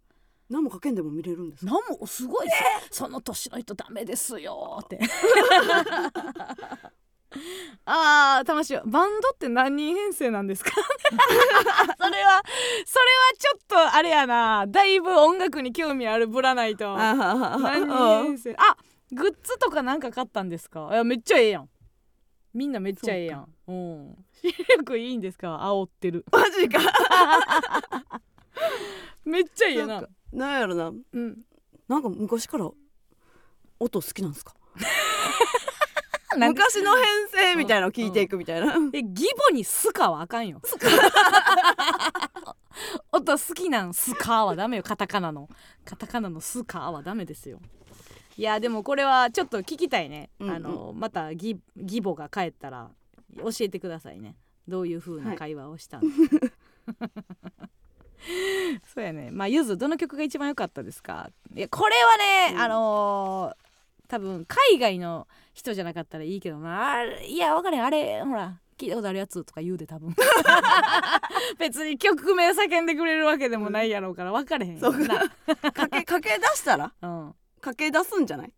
[0.49, 1.73] 何もかけんでも見れるんですか？
[1.73, 2.49] なんもすごい、
[2.91, 4.99] その年の人ダメですよって
[7.85, 10.73] あー楽しいバンドって何人編成なんですか？
[10.75, 10.81] そ
[11.13, 12.43] れはそれは
[13.39, 14.67] ちょっとあれやな。
[14.67, 16.93] だいぶ音楽に興味あるぶらないと。
[16.97, 18.55] あ何人ー編成？
[18.59, 18.77] あ
[19.13, 20.89] グッズとかなんか買ったんですか？
[20.93, 21.69] いやめっちゃええやん。
[22.53, 23.49] みんなめっちゃええやん。
[23.69, 24.25] うん。
[24.33, 25.59] 視力いいんですか？
[25.63, 26.25] 煽ってる。
[26.33, 26.81] マジか。
[29.25, 30.03] めっちゃいいやな
[30.33, 30.89] なんやろな。
[31.13, 31.39] うん。
[31.87, 32.69] なんか昔から
[33.79, 34.55] 音好きなんですか？
[36.37, 40.61] 昔の編成みたいなの聞いていくみたいな、え義母にスカはあかんよ。
[43.13, 44.83] 音好きなんスカはダメよ。
[44.83, 45.49] カタカナの。
[45.85, 47.61] カタカナのスカはダメですよ。
[48.37, 50.55] いやでもこれはちょっと聞きたいね、うんうん。
[50.55, 52.91] あのまた義義母が帰ったら
[53.37, 54.37] 教えてくださいね。
[54.69, 56.05] どういう風な会話をしたの、
[58.95, 59.31] そうやね。
[59.33, 61.31] まあゆずどの曲が一番良かったですか？
[61.55, 62.61] いやこれはね、うん。
[62.61, 63.71] あのー
[64.11, 65.29] 多分海外の
[65.61, 66.91] 人じゃなかったらいいけどな。
[66.93, 67.85] あれいや分かれん。
[67.85, 70.15] あれほら聞いたことあるやつとか言うで多分。
[71.59, 75.19] 別に曲名叫んでくれるわけでもないやろうから分かれへんよそうな、
[75.73, 76.93] かけかけ出したら？
[77.03, 78.53] うん、かけ出すんじゃない？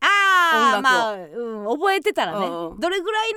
[0.00, 2.46] ああまあ、うん、覚えてたらね。
[2.46, 2.80] うんうん。
[2.80, 3.30] どれぐらい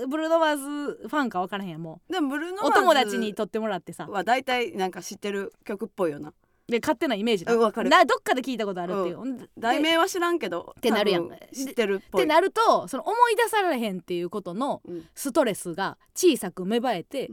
[0.00, 4.06] のブルーノ・マーズファンか分からへんやんもでもブルーノうお友達に撮ってもらってさ。
[4.08, 6.32] は大体なんか知ってる曲っぽいよな
[6.68, 7.54] で勝手なイメージだ。
[7.54, 7.88] うんわかる。
[7.88, 11.24] などっかで聞いたことあるっていう、題名は知らんけどてなるやん。
[11.24, 12.22] 多分知ってるっぽい。
[12.22, 15.06] ってなるとその思い出されへんっていうことのうん。
[15.14, 17.30] ストレスが小さく芽生えて、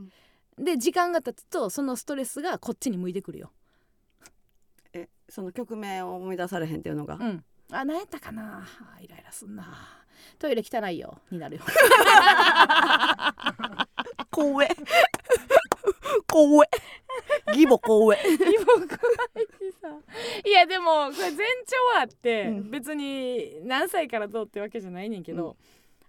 [0.58, 3.52] で時間が経つとそのストレスがこっちに向いてくるよ。
[4.94, 8.66] えその曲名を思い出されへんっていうのが、うん、あ何やったかな。
[8.96, 9.66] あイライラすんな。
[10.40, 11.20] トイレ汚いよ。
[11.30, 11.62] になるよ。
[14.32, 14.70] 光栄
[16.28, 16.70] 光栄
[17.48, 18.18] 義母光栄
[20.46, 22.72] いやでもこれ前兆あって、うん。
[22.72, 25.56] 別に何歳からどうってわけじゃないねんけど、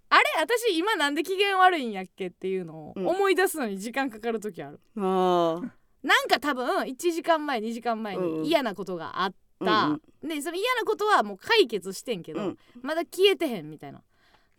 [0.09, 3.07] あれ私今なんで機嫌悪いんやっけっていうのをうん。
[3.07, 4.81] 思い出すのに時間かかる時ある。
[4.99, 5.73] ああ。
[6.03, 8.43] なんか多分1時間前2時間前うんうん。
[8.43, 9.35] に嫌なことがあっ
[9.65, 9.87] た、
[10.23, 10.29] うん。
[10.29, 12.59] でその嫌なことはもう解決してんけど、うん。
[12.83, 14.03] まだ消えてへんみたいな。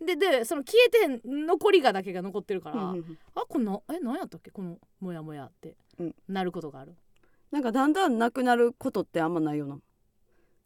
[0.04, 4.52] ででその消えてへん残りがだけが残ってるから、うんうんあこのえ何やったっけ？
[4.52, 6.16] このモヤモヤって、うん。
[6.28, 6.96] なることがある。
[7.52, 9.80] なんかだんだんなくなることってあんまないよな。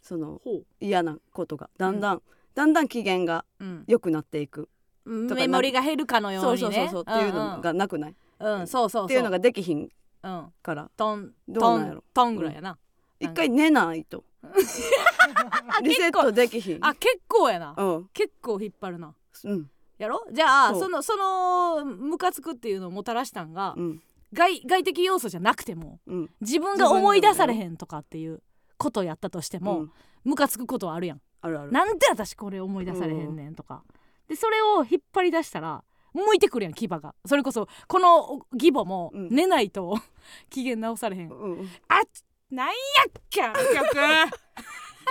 [0.02, 1.70] そのほ嫌なことが。
[1.78, 2.22] だんだん、
[2.56, 4.68] だんだん機嫌がう、うん、良くなっていく。
[5.06, 6.58] とかメモリが減るかのようにね。
[6.58, 7.04] そうそうそうそう。
[7.04, 9.06] っていうのがなくない、うん、うん、そうそうそう。
[9.06, 9.90] っていうのができひん
[10.24, 10.90] うん、から。
[10.98, 12.04] トンどうなんやろ？
[12.14, 12.78] トントンぐらいやな。
[13.20, 14.24] 一回寝ないと。
[15.84, 16.78] リセットできひん。
[16.82, 17.76] あ結構やな。
[17.78, 18.10] うん。
[18.14, 19.14] 結構引っ張るな。
[19.44, 19.70] うん。
[19.98, 20.26] やろ？
[20.32, 24.02] じゃあそのそのムカつくっていうのをもたらしたんが、うん。
[24.34, 26.30] 外外的要素じゃなくてもうん。
[26.42, 28.42] 自分が思い出されへんとかっていう
[28.78, 29.92] ことやったとしても、うん。
[30.24, 31.22] ムカつくことはあるやん。
[31.42, 31.72] あるある。
[31.72, 33.84] なんで私これ思い出されへんねんとか。
[34.28, 37.14] でそれを引っ張り出したら向いてくるやん牙が。
[37.26, 39.30] それこそこの義母もうん。
[39.30, 39.98] 寝ないと
[40.50, 41.70] 機嫌直されへん、うんうん。
[41.90, 42.02] あ
[42.50, 42.74] なんや
[43.10, 43.42] っけ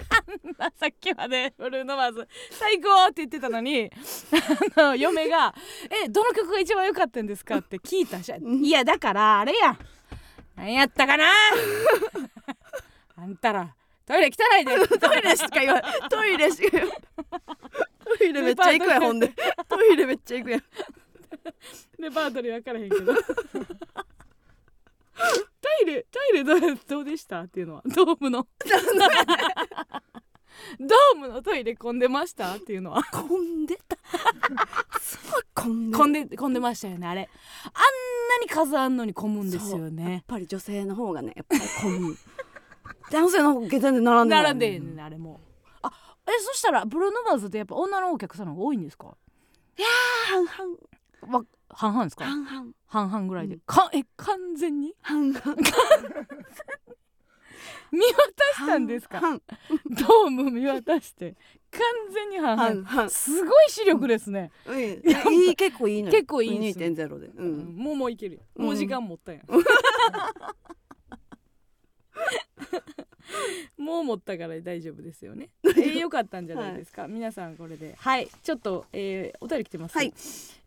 [0.09, 3.91] あんなさっきまでブルーノマーズ最高って言ってたのに
[4.77, 5.55] あの嫁が
[6.05, 9.79] 「えどの曲が一番良かったんですか?」って聞いたしんいやだからあれやん。
[10.57, 11.25] なんやったかな
[13.17, 13.75] あんたら
[14.07, 16.95] トイレ汚いで トイレしか言わトイレしか言わ
[18.19, 19.33] トイレめっちゃ行くやんほんで。
[19.69, 20.63] トイレめっちゃ行くやん
[21.99, 23.15] レパートリー分からへんけど
[25.61, 27.43] トイレトイレどうどうでした？
[27.43, 27.83] っていうのは？
[27.87, 28.47] ドームの。
[30.79, 32.55] ドームのトイレ混んでました？
[32.55, 33.03] っていうのは？
[33.05, 33.97] 混んでた。
[35.01, 35.97] すごい混んで。
[35.97, 37.29] 混んで混んでましたよねあれ。
[37.65, 42.17] あんなに数あんのに混むんですよやっねぱり女性の方がねやっぱり混む。
[43.11, 45.41] 男性の方が全然並んでない並んでんねんあれも。
[45.83, 45.91] あ
[46.27, 49.17] えそしたらブルーノマーズってやっぱ女のお客さんの方が多いんですか？
[50.29, 51.39] 半々。
[51.39, 52.25] わ半々ですか？
[52.25, 52.73] 半々。
[52.87, 53.61] 半々ぐらいで、うん。
[53.67, 54.95] かえ完全に？
[55.03, 55.41] 半々。
[57.93, 58.07] 見渡
[58.55, 59.19] したんですか？
[59.19, 61.37] 半ドーム見渡して。
[61.73, 61.81] 完
[62.13, 63.09] 全に半々。
[63.11, 64.79] すごい視力ですね、々うん。
[65.35, 66.13] いい結構いいのよ。
[66.13, 68.43] 結構いいんですよ2.0でううんんもうもういけるよ。
[68.57, 69.43] もう時間持ったやん、
[73.79, 77.95] もう持ったから大丈夫ですよね、 えー、よかったんじゃないですか、皆さんこれで。
[77.99, 78.29] はい。
[78.43, 80.13] ちょっと、えー、お便り来てます、はい。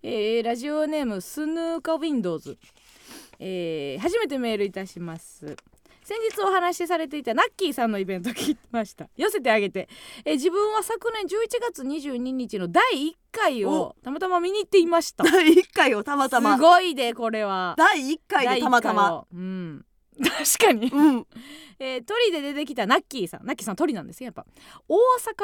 [0.04, 2.58] えーラジオネームスヌーカウィンドウズ、
[3.40, 5.56] えー初めてメールいたします。
[6.04, 9.08] 先日お話しされていたナッキーさんのイベント聞きました。
[9.16, 9.88] 寄せてあげて、
[10.26, 11.28] えー自分は昨年11
[11.62, 15.24] 月22日の第1回をたまたま見に行っていました。
[15.30, 16.58] 第1回をたまたま。
[16.58, 17.76] すごいでこれは。
[17.78, 19.26] 第1回でたまたま。
[19.34, 19.86] うん
[20.22, 21.28] 確かに、うん。
[21.80, 23.46] えー鳥で出てきたナッキーさん。
[23.46, 24.46] ナッキーさん鳥なんですよやっぱ。
[24.88, 24.98] 大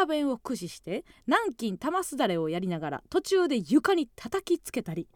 [0.03, 5.07] 阪弁を駆使して南京玉すだれをやりながら途中で床に叩きつけたり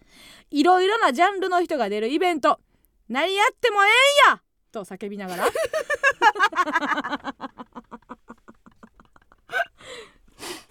[0.51, 2.59] いろいろなジャンルの人が出るイベント。
[3.09, 3.87] 何やってもえ
[4.29, 4.41] えんや！
[4.71, 5.45] と叫びながら。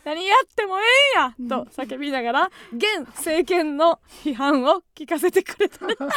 [0.04, 0.82] 何やってもえ
[1.16, 1.64] えんや！
[1.64, 5.86] と叫びながら現政権の批判を聞かせてくれた。
[5.86, 6.10] 政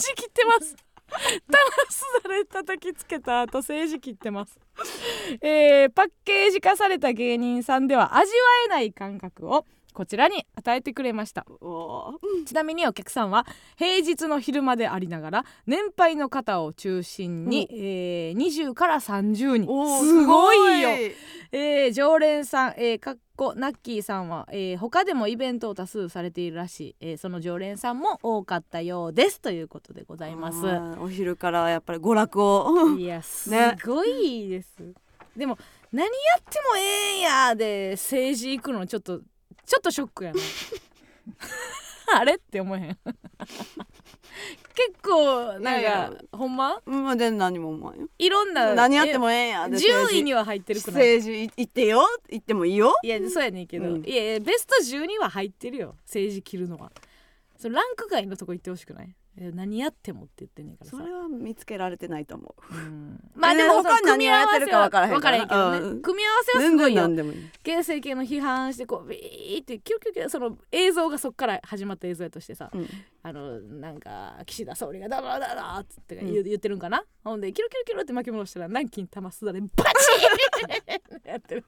[0.00, 0.76] 治切ってます
[1.08, 4.58] 玉すだれ叩きつけた後政治切ってます、
[5.40, 8.36] えーパッケージ化された芸人さんでは味わ
[8.66, 11.44] えない感覚をこちらに与えてくれました。
[12.46, 13.44] ちなみにお客さんは
[13.76, 19.66] 平日の昼間でありながら年配の方を中心に、えー20から30人。
[19.98, 20.90] すごいよ。
[20.90, 20.94] す
[21.50, 30.58] えー常連さん、えーかっこナッキーさんは、えー他でもイベントを多数されているらしい、えーその常連さんも多かったようですということでございます。
[31.00, 32.96] お昼からやっぱり娯楽を。
[32.98, 34.74] いやすねごいです、
[35.36, 35.56] でも
[35.92, 36.10] 何や
[36.40, 39.20] ってもええんやで政治行くのちょっと
[39.64, 40.40] ちょっとショックやな
[42.16, 42.34] あれ？
[42.34, 42.98] って思えへん。
[44.74, 46.80] 結構なんかほんま？
[46.86, 48.08] うんで何も思わんよ。
[48.18, 49.66] いろんな何やってもええんや。
[49.66, 51.16] えで10位には入ってるくない？
[51.18, 52.06] 政治行ってよ。
[52.30, 52.94] 行ってもいいよ。
[53.02, 54.04] いやそうやねんけど、うん。
[54.04, 55.96] いやいやベスト10には入ってるよ。
[56.04, 56.92] 政治切るのは。
[57.56, 59.08] そのランク外のとこ行ってほしくない？
[59.08, 59.14] え
[59.52, 60.96] 何やってもって言ってんねんからさ。
[60.96, 62.74] それは見つけられてないと思う。
[62.74, 63.20] うん。
[63.34, 66.02] まあでも他に何をやってるか分からへん分からへんけどね、うん。
[66.02, 67.02] 組み合わせはすごいよ。
[67.02, 67.46] 何でもいい。
[67.62, 72.88] 現政権の批判してこうビーってキュルキュルキュルその映像がそっから始まった映像やとしてさうん
[73.22, 81.64] あのなんか岸田総理がダダダダっつってうん言う言ってるんかな、ほんでキュルキュルキュルって巻き戻したら南京玉すだれバチーンやってる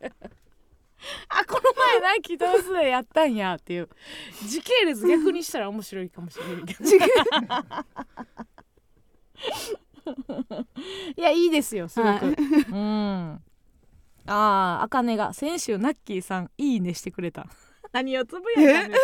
[1.28, 3.88] あこの前南京玉すだれやったんやっていう。
[4.46, 6.84] 時系列逆にしたら面白いかもしれないけど。
[11.16, 12.34] いやいいですよすごく、はい。
[12.70, 13.42] うん。
[14.26, 17.46] ああ、あかねが先週ナッキーさんいいねしてくれた。
[17.92, 19.00] 何をつぶやいたんです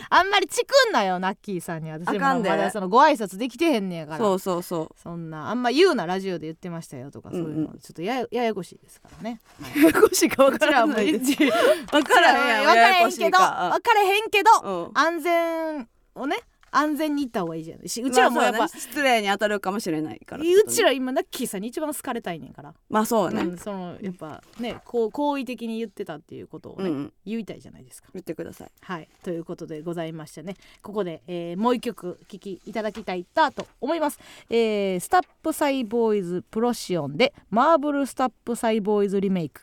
[0.00, 0.06] か？
[0.18, 1.90] あんまりチクんなよナッキーさんに。
[1.90, 2.50] 私あかんで。
[2.50, 4.18] まだそのご挨拶できてへんねやから。
[4.18, 9.40] そうそうそそんなあんま言うなラジオで言ってましたよとかそういうの、ちょっとややややこしいですからね。
[9.76, 11.12] う ややこしいか分からない。
[11.18, 16.36] です からへん分からへんけど分からへんけどうん安全をね
[16.72, 20.42] 安全に行った方がいいじゃんしうちらもやっぱ、まあ失礼に当たるかもしれないから。
[20.42, 22.74] うちら今ナッキーさんに一番好かれたいねんから。
[22.88, 23.42] まあそうね。
[23.42, 27.12] うん、そのやっぱねこう好意的に言ってたっていうことをね、うんうん。
[27.24, 28.08] 言いたいじゃないですか。
[28.12, 28.70] 言ってください。
[28.80, 29.08] はい。
[29.22, 30.56] ということでございましてね。
[30.82, 34.18] ここで、えーもう一曲聴きいただきたいなと思います、
[34.50, 39.62] えースタップサイボーイズプロシオンでマーブルスタップサイボーイズリメイク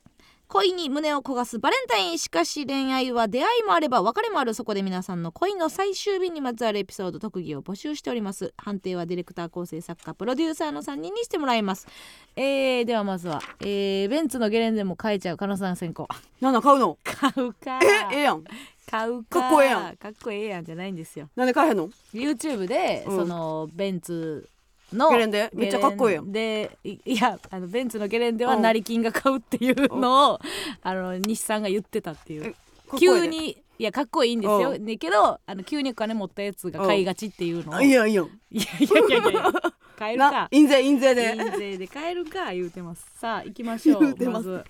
[0.51, 4.53] 恋に胸を焦がすバレンタインしかし恋愛は出会いもあれば別れもある。
[4.53, 8.53] そこで皆さんの恋の最終日にまつわるエピソード特技を募集しております。
[8.57, 11.87] 判定はディレクター構成作家プロデューサーの3人にしてもらいます。
[12.35, 16.05] えー、ではまずは、えー、ベンツのゲレンデも買えちゃう加納さん先行。
[16.41, 16.97] なんだ買うの？
[17.01, 17.79] 買うか。
[18.11, 18.43] えええやん。
[18.89, 19.39] 買うか。
[19.39, 19.95] かっこええやん。
[19.95, 21.29] かっこええやんじゃないんですよ。
[21.37, 23.17] なんで買えへんの？YouTube で、うん。
[23.19, 24.49] そのベンツ
[24.93, 25.49] のゲレンデ？
[25.53, 26.31] めっちゃかっこいいやん。
[26.31, 28.61] でいいやあのベンツのゲレンデはうん。
[28.61, 30.39] 成金が買うっていうのを
[30.81, 32.43] あの西さんが言ってたっていう。
[32.43, 33.21] えかっこいいね。
[33.21, 34.71] 急にいやかっこいいんですよ。
[34.71, 37.75] うねけどあの急にお金持ったやつが買いがちっていうのを。
[37.75, 39.51] あいやいやいやいやいやいや
[39.97, 41.35] 買えるなか印税印税で。
[41.35, 43.05] 印税で買えるか言うてます。
[43.15, 44.01] さあ行きましょう。
[44.01, 44.47] 言うてます。
[44.47, 44.65] まず、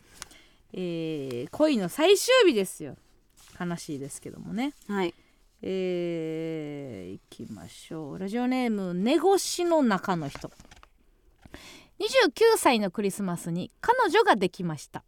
[0.73, 2.95] えー恋の最終日ですよ。
[3.59, 4.73] 悲しいですけどもね。
[4.87, 5.13] はい
[5.63, 8.19] えー、いきましょう。
[8.19, 10.51] ラジオネーム寝越しの中の人。
[11.99, 15.03] 29歳のクリスマスに彼女ができました。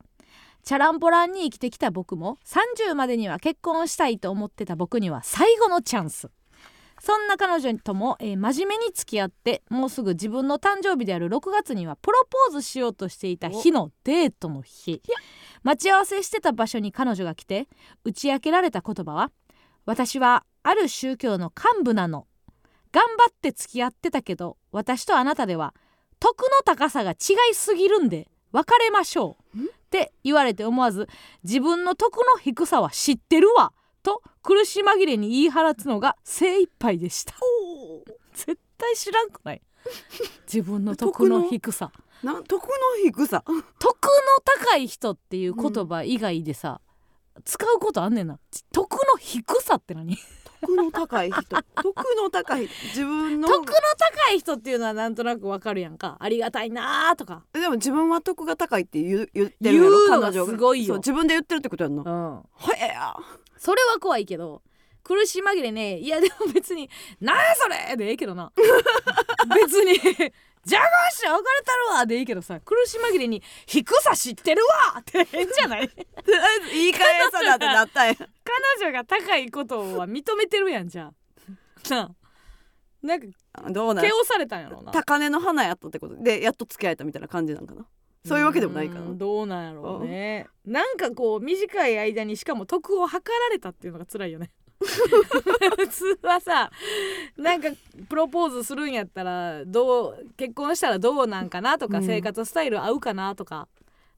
[0.64, 6.30] チャランポランに生きてきた僕も30までには結婚したいと思ってた僕には最後のチャンス。
[7.02, 15.02] そんな彼女とも、えー真面目に付き合ってもうすぐ自分の誕生日である6月にはプロポーズしようとしていた日のデートの日。
[15.64, 17.68] 待ち合わせしてた場所に彼女が来て
[18.04, 19.32] 打ち明けられた言葉は
[19.86, 22.28] 「私はある宗教の幹部なの。
[22.92, 25.74] 頑張って付き合ってたけど私とあなたでは
[26.20, 27.16] 徳の高さが違
[27.52, 31.08] いすぎるんで別れましょう」って言われて思わず
[31.44, 33.74] 自分の徳の低さは知ってるわ。
[34.04, 37.34] と苦し紛れに言い放つのが精一杯でした。
[38.34, 39.62] 絶対知らんくない？
[40.46, 41.92] 自分の徳の低さ。
[42.22, 42.74] な徳の
[43.06, 43.44] 低さ。
[43.46, 46.82] 徳の高い人っていう言葉以外でさ、
[47.46, 48.40] 使うことあんねんな。
[48.72, 50.18] 徳の低さって何？
[50.62, 51.42] 徳の高い人。
[51.82, 52.70] 徳の高い。
[52.90, 53.48] 自分の。
[53.50, 53.74] 徳の
[54.16, 56.18] 高い人っていうのはなんとなくわかるやんか。
[56.20, 57.44] ありがたいなーとか。
[57.54, 59.98] でも自分は徳が高いって言う言ってるやろ？
[60.08, 60.52] 彼女が。
[60.52, 60.96] すごいよ。
[60.96, 62.36] 自分で言ってるってことやんなうん。
[62.38, 62.44] は
[62.78, 63.16] えや
[63.58, 64.62] それは怖いけど
[65.04, 68.52] 苦し紛れねいやでも別に「なんやそれ!」でええけどな。
[69.56, 69.98] 別に
[70.66, 74.62] 「邪魔して別れたるわ」でいいけどさ苦し紛れに「低さ知ってる
[74.94, 75.90] わ!」って変じゃない？
[76.72, 78.16] 言い返さなってなったんや。
[78.16, 78.28] 彼
[78.88, 82.12] 女が高いことは認めてるやんじゃあなあ。
[83.02, 83.28] なんか
[83.70, 84.06] どうなん？
[84.06, 84.92] 毛をされたんやろうな。
[84.94, 87.86] 高嶺の花やったってことでやっと付き合えたみたいな感じなんかな。
[88.26, 90.48] そういうわけでもないかなうんどうなんやろうね。
[90.66, 94.50] なんかこう短い間にしかも得を図られたっていうのが辛いよね
[95.78, 96.72] 普通はさ
[97.38, 97.70] なんか
[98.10, 102.06] プロポーズするんやったらどう結婚したらどうなんかなとか、うん。
[102.06, 103.68] 生活スタイル合うかなとか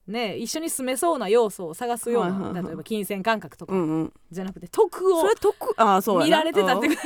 [0.06, 2.64] ね一緒に住めそうな要素を探すような、はいはいはい。
[2.64, 4.12] 例えば金銭感覚とか、うんうん。
[4.30, 6.94] じゃなくて得をそれ徳あそう見られてたってうん。
[6.94, 7.00] ずっ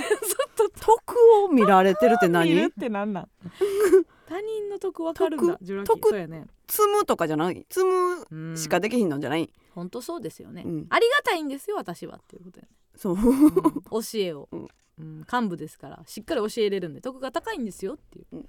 [0.57, 3.29] と徳を見られてるって見るっ何てなんなん
[4.29, 6.47] 他人の得わかるんだ得ジュラキ得そうやね。
[6.69, 7.67] 積むとかじゃない？
[7.69, 10.87] 積むうんしかできひんのじゃない、本当そうですよね、うん。
[10.89, 13.14] ありがたいんですよ私はっていうことやね、そう。
[13.14, 13.53] うん。
[13.91, 14.68] 教えを、うん。
[14.99, 15.18] うん。
[15.30, 16.03] 幹部ですから。
[16.07, 18.49] しっかり教えれるんで得が高いんですよっていう、うん。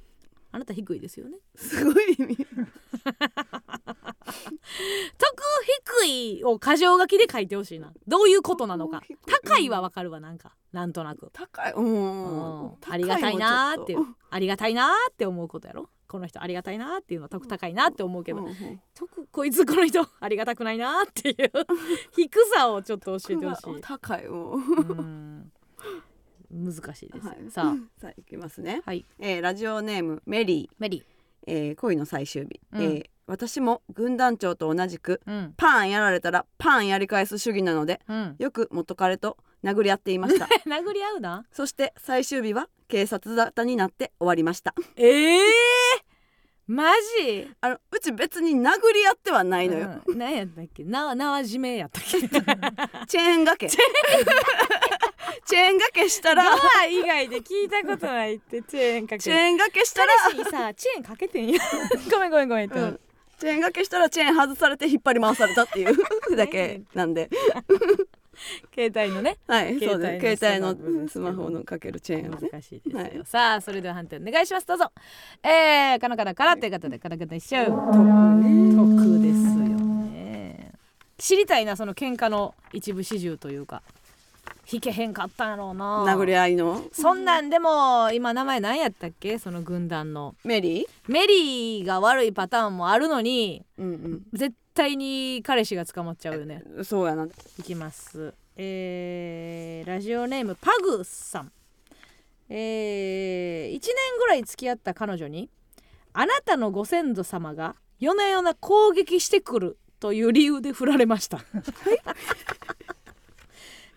[0.54, 1.38] あなた低いですよね。
[1.56, 2.36] すごい意味。
[2.46, 2.46] 得
[6.02, 7.94] 低いを箇条書きで書いてほしいな。
[8.08, 9.02] どういうことなのか。
[9.26, 10.56] 高いはわかるわなんか。
[10.74, 11.74] なんとなく、高い。
[11.74, 12.76] うん、うん。
[12.90, 14.06] ありがたいなーっていう。
[14.30, 18.82] ありがたいなーって思うことやろこの人ありがたいなーっていうのは得高いなって思うけど、うんうん。
[18.94, 21.52] 得こいつこの人ありがたくないなーっていう
[22.14, 23.82] 低さをちょっと教えてほしい。
[23.82, 24.28] 高い。
[24.28, 25.52] もううん。
[26.52, 27.38] 難しいです、はい。
[27.50, 27.76] さあ。
[28.02, 29.06] さあいきますね、はい。
[29.20, 31.06] えーラジオネームメリー、メリ
[31.48, 32.82] えー恋の最終日、うん。
[32.82, 35.54] えー私も軍団長と同じくーうん。
[35.56, 38.36] パンやられたらパンやり返す主義なのでうん。
[38.38, 40.46] よく元彼と殴り合っていました。
[40.68, 41.46] 殴り合うな？
[41.52, 44.74] そして最終日は警察沙汰になって終わりました。
[44.96, 45.42] ええー、
[46.68, 47.48] マジ？
[47.62, 50.84] あのうち別に殴り合ってはないのよ、うん、何やったっけ？
[50.84, 52.20] な縄締めやったっけ？
[52.28, 53.70] チェーン掛け。
[53.70, 56.08] チェーン掛け。
[56.10, 56.44] したら。
[56.44, 56.50] ド
[56.80, 59.20] ア以外で聞いたことないってチェーンかけ。
[59.24, 61.60] チェーン掛けしたら、彼氏にさチェーンかけてんや
[62.12, 63.00] ごめんごめんごめんうん。
[63.40, 66.36] チェーン掛けしたらチェーン外されて引っ張り回されたっていう。
[66.36, 67.30] だけなんで
[68.74, 69.38] 携帯のね。
[69.48, 70.38] はいそうです。
[70.38, 72.50] 携携帯のスマホのかけるチェーンをね。
[72.52, 73.22] 難しいですよ、はい。
[73.26, 74.68] さあそれでは判定お願いします。
[74.68, 74.92] どうぞ。
[75.44, 76.58] えー、カナカナから。
[76.58, 77.76] ということでカナカナ一緒得
[78.44, 79.78] ね得ですよ。
[79.78, 80.72] ね。
[81.18, 83.82] 知りたいなその喧嘩の一部始終というか。
[84.72, 86.06] 引けへんかったんやろうな。
[86.06, 86.82] 殴り合いの？
[86.94, 89.38] そんなんでも今名前何やったっけ？
[89.38, 90.36] その軍団の。
[90.46, 90.86] メリー？
[91.12, 94.24] メリーが悪いパターンもあるのにうん。
[94.34, 96.64] 絶対に彼氏が捕まっちゃうよね。
[96.76, 97.28] うんそうやな。
[97.60, 98.34] いきます。
[98.58, 101.52] えー、ラジオネームパグさん。
[102.50, 105.50] えー、1年ぐらい付き合った彼女に
[106.14, 111.40] あなたのご先祖様が夜な夜な攻撃してくるという理由で振られました。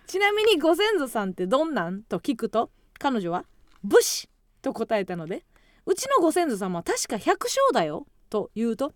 [0.07, 2.71] ちなみにご先祖さんってどんなんと聞くと
[3.01, 3.45] 彼女は
[3.83, 4.29] 武士
[4.63, 5.45] と答えたので
[5.87, 8.93] うちのご先祖様は確か百姓だよと言うと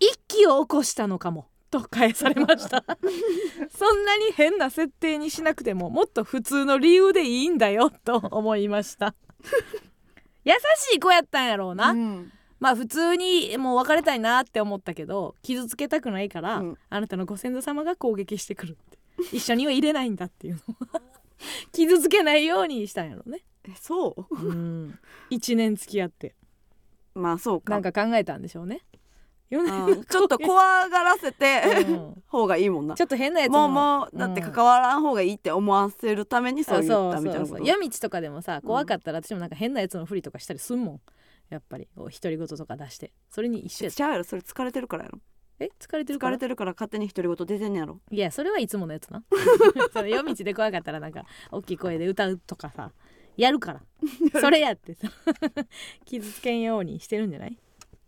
[0.00, 2.84] 一気を起こしたのかもと返されました。
[3.76, 9.14] そんなに変な設定にしなくてももっと普通の理由でいいんだよと思いました。
[10.44, 10.52] 優
[10.92, 12.32] しい子やったんやろうな、うん。
[12.60, 16.78] まあ普通にもう別れたいなって思ったけど傷つけたくないから、うん。
[16.90, 18.98] あなたのご先祖様が攻撃してくるって。
[19.32, 20.74] 一緒には入れないんだっていうの。
[20.98, 21.02] を
[21.72, 23.44] 傷つけないようにしたんやろね。
[23.66, 24.36] えそう？
[24.36, 24.98] うん。
[25.30, 26.34] 1年付き合って。
[27.14, 27.72] まあそうか。
[27.72, 28.82] なんか考えたんでしょうね。
[28.92, 28.93] 4
[29.50, 30.04] う年ん。
[30.04, 32.22] ちょっと怖がらせてうん。
[32.26, 32.94] 方がいいもんな。
[32.94, 33.66] ちょっと変なやつも。
[33.66, 37.62] うもうだってうん関わらん方がいいって思わせるためにそう言ったみたいなこと。
[37.64, 41.00] 夜道とかでもさ怖かったら私もなんか変なやつのふりとかしたりすんもん。
[41.50, 41.88] やっぱり。
[41.96, 43.12] 独り言とか出して。
[43.30, 44.24] それに一緒やちゃうやろ？
[44.24, 45.18] それ疲れてるからやろ？
[45.60, 45.68] え？
[45.78, 46.32] 疲れてるから？
[46.32, 48.00] 疲れてるから勝手に独り言出てんねやろ？
[48.10, 49.22] いやそれはいつものやつな。
[49.92, 52.90] その夜道で怖かったらなんか大きい声で歌うとかさ
[53.36, 53.82] やるから。
[54.40, 55.08] それやってさ
[56.06, 57.58] 傷つけんようにしてるんじゃない？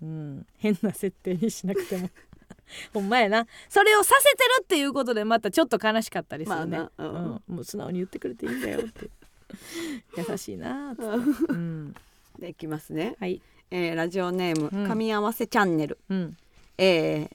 [0.02, 0.46] うん。
[0.58, 2.10] 変な設定にしなくても。
[2.92, 3.46] ほんまやな。
[3.68, 7.08] それをさせてるっていうことでまたちょっと悲しかったりするね、まあな。
[7.08, 7.54] うん。
[7.54, 9.10] もう素直に言ってくれていいんだよって。
[10.30, 11.94] 優しいなーっうん、
[12.38, 13.40] でいきますね、はい。
[13.70, 14.90] えーラジオネームうん。
[14.90, 16.36] 噛み合わせチャンネル、うん。
[16.78, 17.28] えー、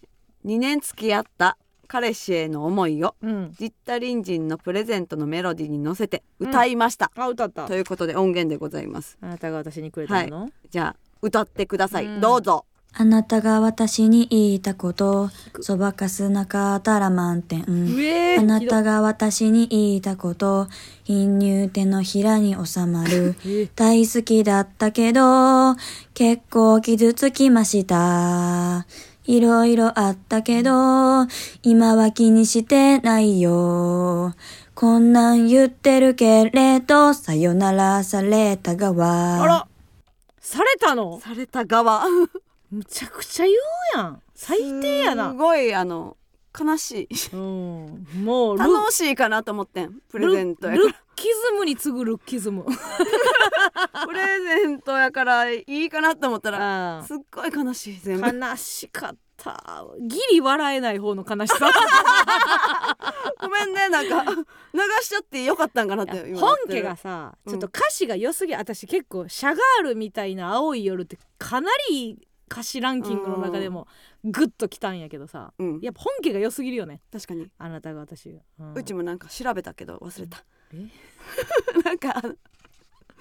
[0.45, 1.57] 2年付き合った
[1.87, 3.53] 彼氏への思いをうん。
[3.57, 7.67] ジッタリンジンのプレゼントのメロディーに乗せて歌いました、あ歌った。
[7.67, 9.17] ということで音源でございます。
[9.21, 15.29] あなたが私にくれたもの、じゃあ歌ってください、うんどうぞあなたが私に言いたこと、
[15.61, 17.61] そばかすなかったら満点。
[17.61, 20.67] うえーあなたが私に言いたこと、
[21.05, 23.35] 貧乳手のひらに収まる。
[23.45, 25.75] え大好きだったけど、
[26.13, 28.85] 結構傷つきました。
[29.25, 31.27] いろいろあったけど、
[31.63, 34.35] 今は気にしてないよ。
[34.75, 39.69] こんなん言ってるけれど、さよならされた側。
[40.41, 41.19] されたの？
[41.21, 42.03] された側。
[42.71, 43.57] むちゃくちゃ言う
[43.97, 44.21] やん。
[44.33, 46.17] 最低やすなごいあの
[46.59, 47.15] 悲しい。
[47.33, 48.07] うん。
[48.23, 52.65] もうル楽しいかなと思ってんプレゼントやかルルッキズムに次ぐルッキズム。
[52.65, 52.71] ら
[54.07, 58.27] プレゼントやからいいかなと思ったらあすっごい悲しい全部。
[58.27, 59.19] 悲しかった
[59.99, 61.71] ギリ笑えない方の悲しさ。
[63.41, 64.23] ごめんねなんか。
[64.33, 64.41] 流
[65.01, 67.51] しちゃってよかったんかなって今本家がさうん。
[67.51, 73.87] ちょっと歌詞が良すぎ私結構シャガールみたいな青い夜ってかなり歌詞ランキングの中でも
[74.25, 75.53] グッときたんやけどさ。
[75.57, 75.79] うん。
[75.81, 77.01] やっぱ本家が良すぎるよね。
[77.11, 77.47] 確かに。
[77.57, 78.73] あなたが私が、うん。
[78.73, 80.43] うちもなんか調べたけど忘れた。
[80.73, 80.87] え？
[81.83, 82.21] なんか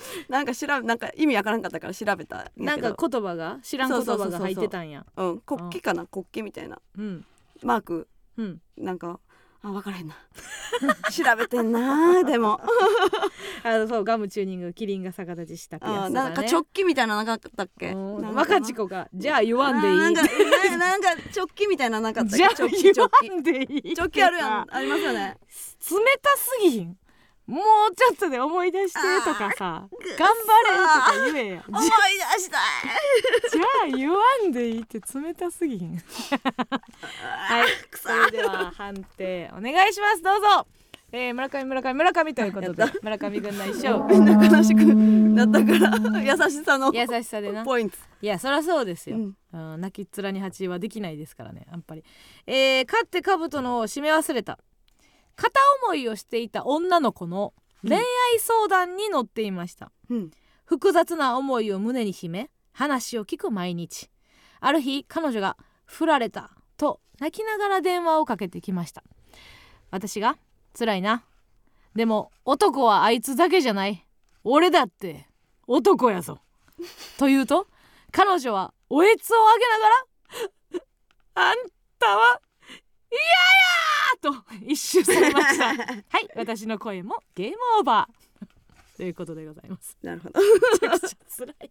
[0.29, 5.05] なんか調べなんか意味わからんかったから調べたなんか言葉が知らん言葉が入ってたんや。
[5.17, 5.39] うん。
[5.41, 6.79] 国旗かな国旗みたいな。
[6.99, 7.25] うん。
[7.63, 8.09] マーク。
[8.37, 8.61] うん。
[8.77, 9.21] なんか
[9.63, 10.15] あ分からへんな。
[11.13, 12.59] 調べてんなでも。
[13.63, 15.99] あのそうガムチューニングキリンが逆立ちしたやつだね。
[15.99, 17.93] あなんか直帰みたいなのなかったっけ？
[17.95, 19.95] 若ち子がじゃあ言わんでいい。
[19.95, 22.37] あなんかななんか直帰みたいなのなかったっけ？
[22.93, 23.95] じゃあ言わんでいい。
[23.95, 24.67] 直帰あるやん。
[24.75, 25.37] ありますよね。
[25.91, 26.97] 冷たすぎひん？
[27.51, 31.91] もうちょっとで思い出してとかさ頑張れとか言えや思いじ
[32.39, 32.61] 出したい。
[33.51, 35.97] じゃあ言わんでいいって冷たすぎひん。
[35.97, 38.09] はいそ。
[38.09, 40.23] れでは判定お願いします。
[40.23, 40.67] どうぞ。
[41.13, 45.73] えー、村上村上村上ということで村上軍内勝みんな悲しくなったか
[46.13, 46.23] ら。
[46.23, 47.65] 優しさの優しさでな。
[47.65, 47.97] ポイント。
[48.23, 49.37] いやそりゃそうですよ、うん。
[49.75, 52.05] うん、泣きっ面に蜂はできないですからねやっぱり。
[52.47, 54.61] えー、勝って兜のを締め忘れた
[55.37, 58.03] 片思いをしていた女の子の恋愛
[58.39, 60.31] 相談に乗っていました、うん。
[60.65, 64.11] 複雑な思いを胸に秘め話を聞く毎日。
[64.61, 65.57] ある日彼女が
[65.87, 69.03] 振られたと泣きながら電話をかけてきました。
[69.91, 70.37] 私が
[70.79, 71.25] 辛いな。
[71.95, 74.07] でも男はあいつだけじゃない。
[74.45, 75.27] 俺だって
[75.67, 76.39] 男やぞ。
[77.19, 77.67] と言うと
[78.13, 80.05] 彼女はおえつを上げながら
[81.35, 81.57] あん
[81.99, 82.50] たは嫌
[83.17, 85.75] やと一周されました。
[85.75, 85.83] は
[86.21, 88.47] い私の声もゲームオーバー。
[88.97, 89.97] ということでございます。
[90.03, 90.41] なるほど。
[90.41, 90.47] め
[90.79, 91.71] ちゃくちゃ辛い。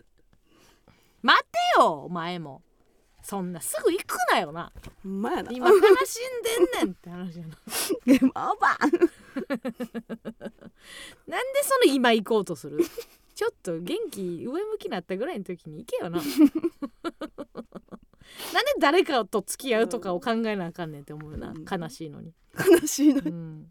[1.21, 2.63] 待てよお前も。
[3.21, 4.71] そんなすぐ行くなよな。
[5.03, 5.51] まやな。
[5.51, 5.75] 今悲
[6.05, 6.41] しん
[6.77, 7.57] でんねんって話やな。
[8.05, 8.81] ゲームオーバー。
[11.27, 12.79] なんでその今行こうとする？
[13.35, 16.19] ちょっと元気上向きになったぐらいの時に行けよな
[18.53, 21.49] なんで誰かと付き合うとかを考えなあかんねんって思うな。
[21.49, 21.65] うん。
[21.69, 23.69] 悲しいのに、悲しいのうん、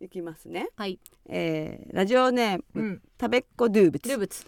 [0.00, 0.68] いきますね。
[0.76, 0.98] はい、
[1.28, 4.08] えーラジオネーム、うん、食べっ子ドゥーブツ。
[4.08, 4.44] ルブツ。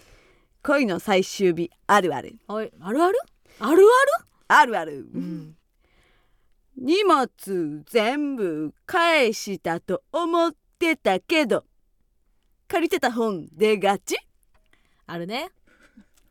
[0.62, 2.38] 恋の最終日あるある。
[2.46, 2.98] あるある？
[2.98, 3.18] ある
[3.60, 3.86] ある？
[4.48, 5.56] ある、ある、うん、
[6.76, 7.28] 荷物
[7.86, 11.64] 全部返したと思ってたけど
[12.66, 14.16] 借りてた本出がち？
[15.06, 15.50] あるね。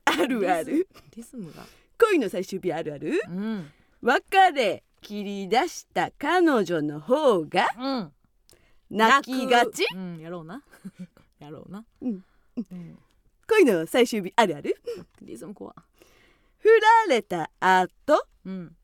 [0.06, 0.88] あるある。
[1.16, 1.64] リズムが
[2.00, 3.22] 恋の最終日あるある？
[3.28, 3.72] うん
[4.02, 4.22] 別
[4.54, 8.12] れ切り出した彼女の方がうん。
[8.90, 9.86] 泣きがち？
[9.94, 10.64] うんやろうな。
[11.40, 11.86] やろうな。
[12.02, 12.24] うん
[12.58, 13.00] うん。
[13.48, 14.76] 恋の最終日あるある？
[15.22, 15.76] リズム怖。
[16.60, 16.68] 振
[17.08, 18.76] られた後うん。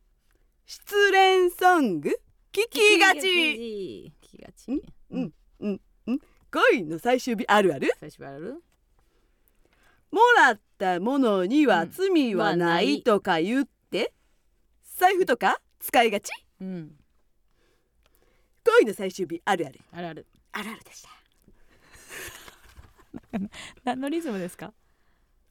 [0.66, 2.10] 失恋ソング？
[2.52, 3.20] 聞きがち。
[3.28, 4.82] 聞きがち。
[5.10, 5.34] うん
[6.52, 7.92] 恋の最終日あるある？
[8.00, 8.64] 最初ある
[10.12, 11.92] もらったものにはうん。
[11.92, 14.14] 罪はないとか言って、
[14.98, 16.32] 財布とか使いがち？
[16.62, 16.92] うん。
[18.66, 19.80] 恋の最終日あるある。
[19.92, 20.28] あるある。
[20.54, 21.10] あるあるでした。
[23.84, 24.74] 何のリズムですか？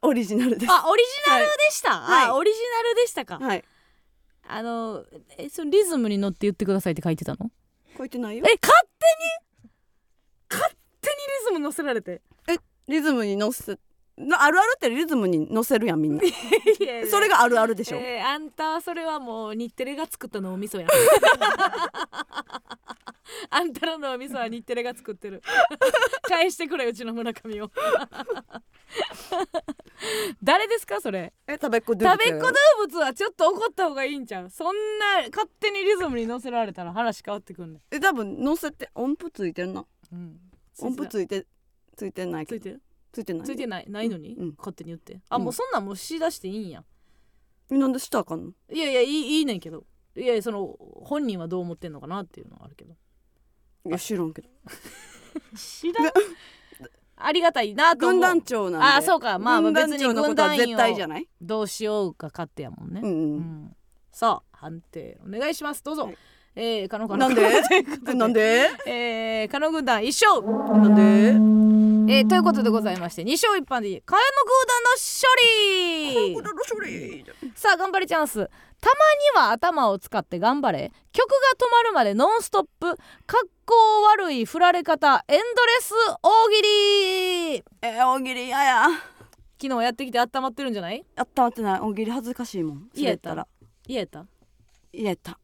[0.03, 0.73] オリジナルです。
[0.73, 2.27] あオリジナルでした、はい。
[2.27, 3.65] あオリジナルでしたか、はい。
[4.47, 5.05] あの
[5.39, 7.51] えそのリズムに乗って言ってくださいって書いてたの？
[7.97, 8.45] 書いてないよ。
[8.47, 9.71] え勝手に？
[10.51, 12.21] 勝手にリズム乗せられて。
[12.87, 13.79] リズムに乗せな
[14.17, 16.23] あるあるってリズムに乗せるやんみんな。
[17.11, 20.87] それがあるあるでしょ、えーあんたはそれはもう日テレが作った脳みそや
[23.51, 25.43] あんたの脳みそは日テレが作ってる。
[26.29, 27.71] 返してくれうちの村上を。
[30.43, 31.33] 誰ですかそれ？
[31.47, 32.53] え食べっ子動物食べっ子動
[32.87, 34.51] 物はちょっと怒った方がいいんちゃう？
[34.51, 40.39] そんな勝手にリズムに乗せられたら話変わってくんねえ多分乗せて音符ついてんな、ん、うん、
[40.81, 41.47] 音符ついて
[41.97, 42.61] ついてないけど。
[42.61, 42.83] ついてる
[43.15, 43.47] ついてない？
[43.47, 43.87] ついてない？
[43.89, 45.21] ないのに、うん勝手に言って？
[45.31, 45.45] あ、うん。
[45.45, 46.85] もうそんなんもうしだしていいんや。
[47.71, 48.53] なんでしたらあかんの？
[48.73, 49.85] いやいやいいいいねんけど。
[50.17, 52.95] いやいやその本人はどう思ってんのかなっていうのはあるけど。
[53.87, 54.49] いや知らんけど。
[55.57, 56.13] 知らん。
[57.17, 58.21] ありがたいなと思う。
[58.21, 58.87] 軍団長なんで。
[58.99, 59.39] あそうか。
[59.39, 61.29] まあまあ軍団別に長のことは軍団員を絶対じゃない？
[61.41, 63.39] どうしようか勝手やもんね、うんううん。
[63.67, 63.77] ん
[64.13, 65.83] さあ判定お願いします。
[65.83, 66.17] どうぞ、はい。
[66.57, 67.43] えー、カノカノなんで？
[67.67, 68.69] ということなんで？
[68.87, 70.43] えー、カノ軍団一勝。
[70.47, 71.84] なんで？
[72.07, 76.35] えー、ということでございまして2勝1敗でカノ軍団の勝利
[77.55, 78.51] さあ頑張りチャンス。
[78.81, 78.95] たま
[79.43, 80.93] には頭を使って頑張れ。
[81.13, 82.95] 曲が止まるまでノンストップ。
[83.27, 83.75] かっこ
[84.15, 85.25] 悪い振られ方。
[85.29, 85.93] エンドレス
[86.23, 86.69] 大喜利。
[87.57, 88.87] えー、大喜利嫌や。
[89.61, 91.03] 昨日やってきて温まってるんじゃない？
[91.17, 91.81] あったまってない。
[91.81, 92.89] 大喜利恥ずかしいもん。
[92.95, 93.35] 言えた？
[93.35, 93.47] ら。
[93.87, 94.27] 言えた？
[94.93, 95.39] 言えた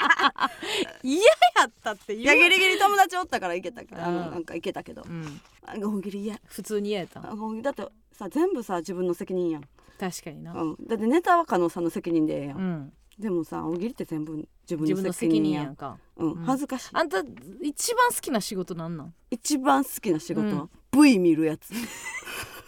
[1.02, 1.24] 嫌や
[1.66, 4.02] ったってい言うやギリギリ友達おったからいけたけど。
[4.02, 5.02] あなんかいけたけど。
[5.02, 5.40] うん。
[5.66, 6.40] あ大喜利嫌。
[6.46, 7.20] 普通に言えた。
[7.20, 9.64] あ大喜利だってさ全部さ自分の責任やん、
[9.98, 10.52] 確かにな。
[10.54, 12.92] うん、だってネタは加納さんの責任でええやん、うん。
[13.18, 15.98] でもさ大喜利って全部自分自分のの責責任やん任やんか。
[16.16, 16.32] うん。
[16.32, 16.44] うん。
[16.44, 16.90] 恥ずかしい。
[16.92, 17.22] あんた
[17.62, 19.14] 一番好きな仕事なんなん？
[19.30, 21.02] 一番好きな仕事は、うん。
[21.02, 21.72] V 見るやつ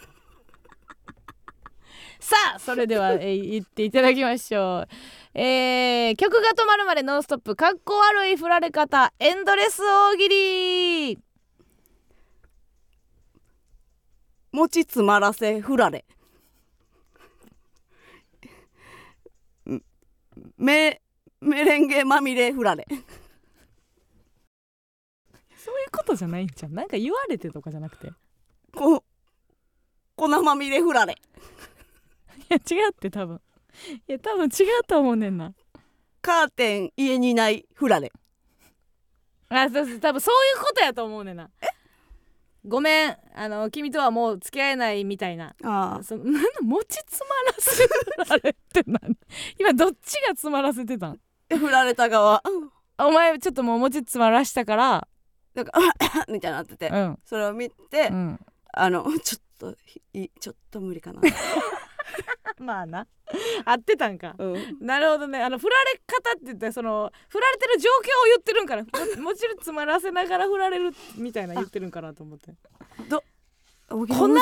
[2.23, 4.87] さあそれでは、えー、言っていただきましょ
[5.35, 5.37] う。
[5.37, 7.53] えー、曲が止まるまでノンストップ。
[7.53, 9.11] かっこ悪い振られ方。
[9.19, 11.19] エンドレス大喜利。
[14.53, 16.05] 持ち詰まらせ振られ
[19.69, 19.81] ん
[20.57, 21.01] メ
[21.41, 23.01] メレンゲまみれ振られそう
[25.81, 28.07] いうことじゃないんじゃんなんか言われてとかじゃなくて。
[28.07, 28.11] い
[28.73, 29.03] こ
[30.15, 31.17] 粉まみれ振られ
[32.49, 33.41] や違うって多分。
[34.07, 35.53] いや多分違うと思うねんな。
[36.21, 38.11] カーテン家にない振られ
[39.49, 41.49] あそうそう多分そういうことやと思うねんな。
[42.65, 45.53] ごめんあの君とはもう付き合えないみたいな。
[45.63, 49.17] あそなんだ持ち詰まらせられって何？
[49.59, 51.19] 今どっちが詰まらせてたん？
[51.51, 52.41] あ振られた側。
[52.97, 55.07] お前ちょっともう持ち詰まらしたから。
[55.55, 55.73] なんか
[56.29, 57.19] みたいになってて、うん。
[57.25, 58.39] それを見て、うん。
[58.73, 59.75] あのちょっと
[60.13, 61.21] いちょっと無理かな、
[62.59, 63.07] まあな。
[63.65, 64.35] 合ってたんか。
[64.37, 65.41] うん、なるほどね。
[65.41, 68.83] あの振られ方って言ったらその振られてる状況を言ってるんかな。
[68.83, 68.89] も
[69.23, 72.51] もちろん詰まらせながら振られるみたいな言ってるんかなと思って。
[73.07, 73.23] 粉
[73.89, 74.39] 粉ま粉まみれ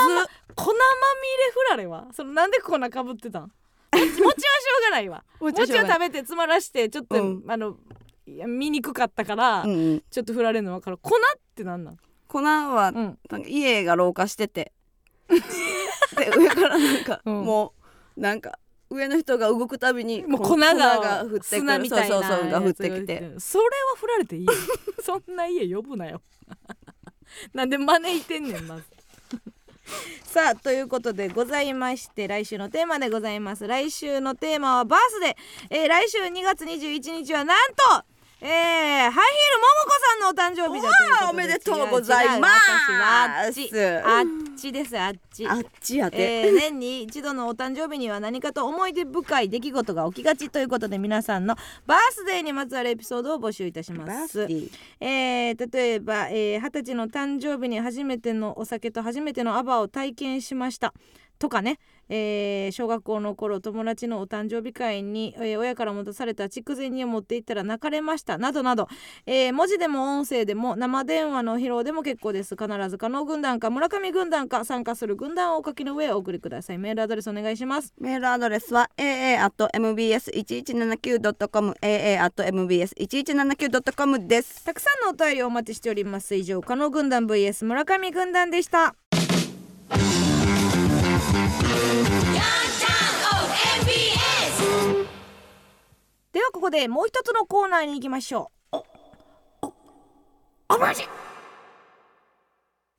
[1.54, 2.08] 振られは？
[2.14, 3.44] そのなんで粉かぶってたん？
[3.44, 3.50] も
[3.94, 4.34] ちもちはしょ
[4.80, 5.24] うがないわ。
[5.40, 7.44] もちは食べて詰まらしてちょっと、うん。
[7.48, 7.78] あの
[8.26, 10.98] 見にくかったから、うんうん、ちょっと振られるの分かる。
[10.98, 11.98] 粉ってなんなん？
[12.28, 13.18] 粉はうん。
[13.48, 14.72] 家が老化してて
[16.16, 17.46] で上からなんか、うん。
[17.46, 17.74] も
[18.18, 18.60] うなんか
[18.90, 21.44] 上の人が動くたびにもうこ粉が降ってくる。
[21.44, 24.46] 砂みたいなそうそうそうが降ってきやてつそれは振られていい。
[24.46, 24.54] よ
[25.02, 26.22] そんな家呼ぶなよ。
[27.54, 28.84] なんで招いてんねんまず。
[30.24, 33.68] さあということでございまして来週のテーマでございます。
[33.68, 38.06] 来週のテーマはバースデー、えー来週2月21日はなんと
[38.44, 42.72] えー、ハイヒールももこさんのお誕生日だというおめでとうございます。
[43.04, 43.70] あっち
[44.04, 45.48] あっちですあっち。
[45.48, 51.56] あっちやで、えー年に一度のお誕生日には何かと思い出深い出来事が起きがちということで皆さんの
[51.86, 54.48] バースデーにまつわるエピソードを募集いたします。
[55.00, 60.96] えー例えばえー二十、歳の誕生日に初めてのお酒と初めてのアバを体験しました。
[61.38, 68.38] とかね、えー小学校の頃友達のお誕生日会に、えー親から持たされた筑前煮を持って行ったら泣かれました。
[68.38, 68.88] などなど、
[69.26, 72.56] えー文字でも音声でも生電話の披露でも結構です。
[72.56, 76.78] 必ず加納軍団か村上軍団か参加する軍団をお書きの上お送りください。
[76.78, 77.94] メールアドレスお願いします。
[78.00, 84.66] メールアドレスは aa.mbs1179.com aa.mbs1179.com です。
[84.66, 86.36] たくさんのお便りをお待ちしております。
[86.36, 88.96] 以上加納軍団 vs 村上軍団でした
[96.34, 98.78] ではここでもう一つのコーナーに行きましょう。
[98.78, 98.86] お
[99.64, 99.74] おお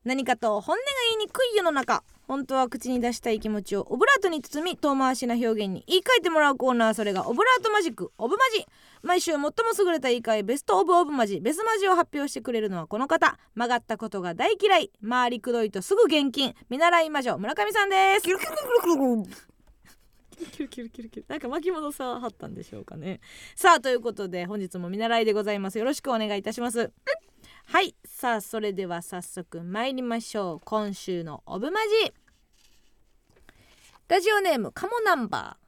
[0.04, 8.66] 何かと本音が言いにくい世の中本当は口に出したい気持ちをオブラートに包み遠回しな表現に言い換えてもらうコーナーそれがオブラートマジックオブマジ
[9.02, 18.28] 毎週最も優れた言い換えベストオブオブマジベスマジを発表してくれるのはこの方曲がったことが大嫌い回りくどいとすぐ現金見習い魔女村上さんです
[20.46, 21.26] キュルキュルキュルキュル。
[21.28, 23.20] なんか巻物さはったんでしょうかね。
[23.54, 25.78] さあということで本日も見習いでございます。
[25.78, 26.92] よろしくお願いいたします、
[27.66, 27.94] はい。
[28.04, 30.60] さあそれでは早速参りましょう。
[30.64, 32.12] 今週のオブマジ。
[34.08, 35.62] ラジオネームカモナンバー。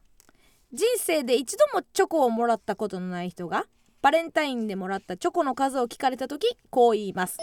[0.73, 3.65] 人生で一度もチョコをもらったことのない人が
[4.01, 7.37] バレンタインでもらったチョコの数を聞かれた時こう言います。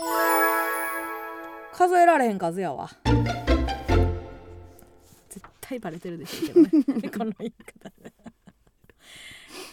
[1.72, 2.90] 数えられへん数やわ。
[5.62, 7.08] 対バレてるでしょうけどね。
[7.16, 7.88] この言い方。
[8.02, 8.12] で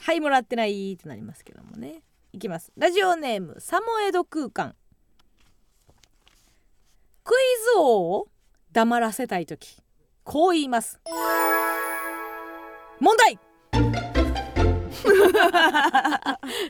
[0.02, 2.04] はいもらってないってなりますけどもね。
[2.32, 2.72] いきます。
[2.78, 4.76] ラジオネームサモエド空間。
[7.24, 7.38] クイ
[7.74, 8.28] ズ王を
[8.72, 9.82] 黙らせたい時。
[10.24, 11.00] こう言います。
[13.00, 13.40] 問題。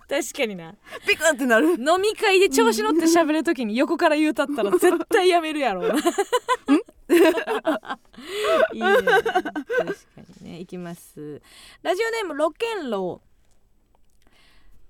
[0.07, 0.75] 確かにな。
[1.07, 1.71] ピクンってなる。
[1.71, 5.87] 飲み会で調子乗って喋る時に横から言うたったら絶対やめるやろ。
[5.87, 5.95] うな
[8.73, 8.87] いいね。
[8.87, 9.23] 確か
[10.41, 10.59] にね。
[10.59, 11.41] いきます。
[11.81, 13.29] ラジオネームロケンロウ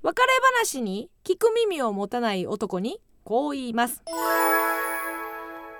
[0.01, 0.27] 別れ
[0.57, 4.01] 話に聞く耳を持たない男にこう言います。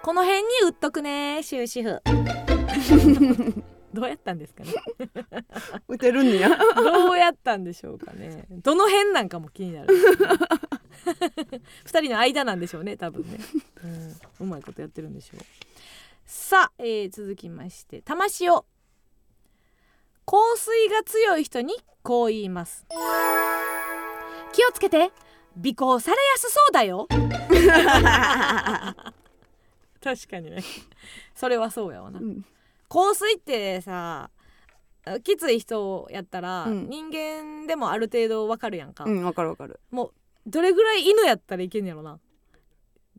[0.02, 2.02] この辺に売っとくね終止符。
[3.94, 4.74] どうやったんですかね。
[5.88, 6.50] 打てるんねや。
[6.76, 8.46] どうやったんでしょうかね。
[8.50, 9.96] どの辺なんかも気になる。
[11.86, 13.40] 二人の間なんでしょうね多分ね、
[14.40, 15.40] うん、うまいことやってるんでしょう
[16.32, 18.64] さあ、えー続きまして玉塩香
[20.58, 21.74] 水が強い人に
[22.04, 22.86] こう言います。
[24.54, 25.10] 気をつけて。
[25.58, 27.08] 尾行されやすそうだよ。
[30.04, 30.62] 確かにね。
[31.34, 32.20] それはそうやわな。
[32.20, 32.46] うん。
[32.90, 34.30] 香水ってさ
[35.24, 36.90] きつい人やったら、うん。
[36.90, 39.80] 人間でもある程度わかるやんか、うんわかるわかる。
[39.90, 40.14] もう
[40.46, 42.20] どれぐらい犬やったらいけんねやろな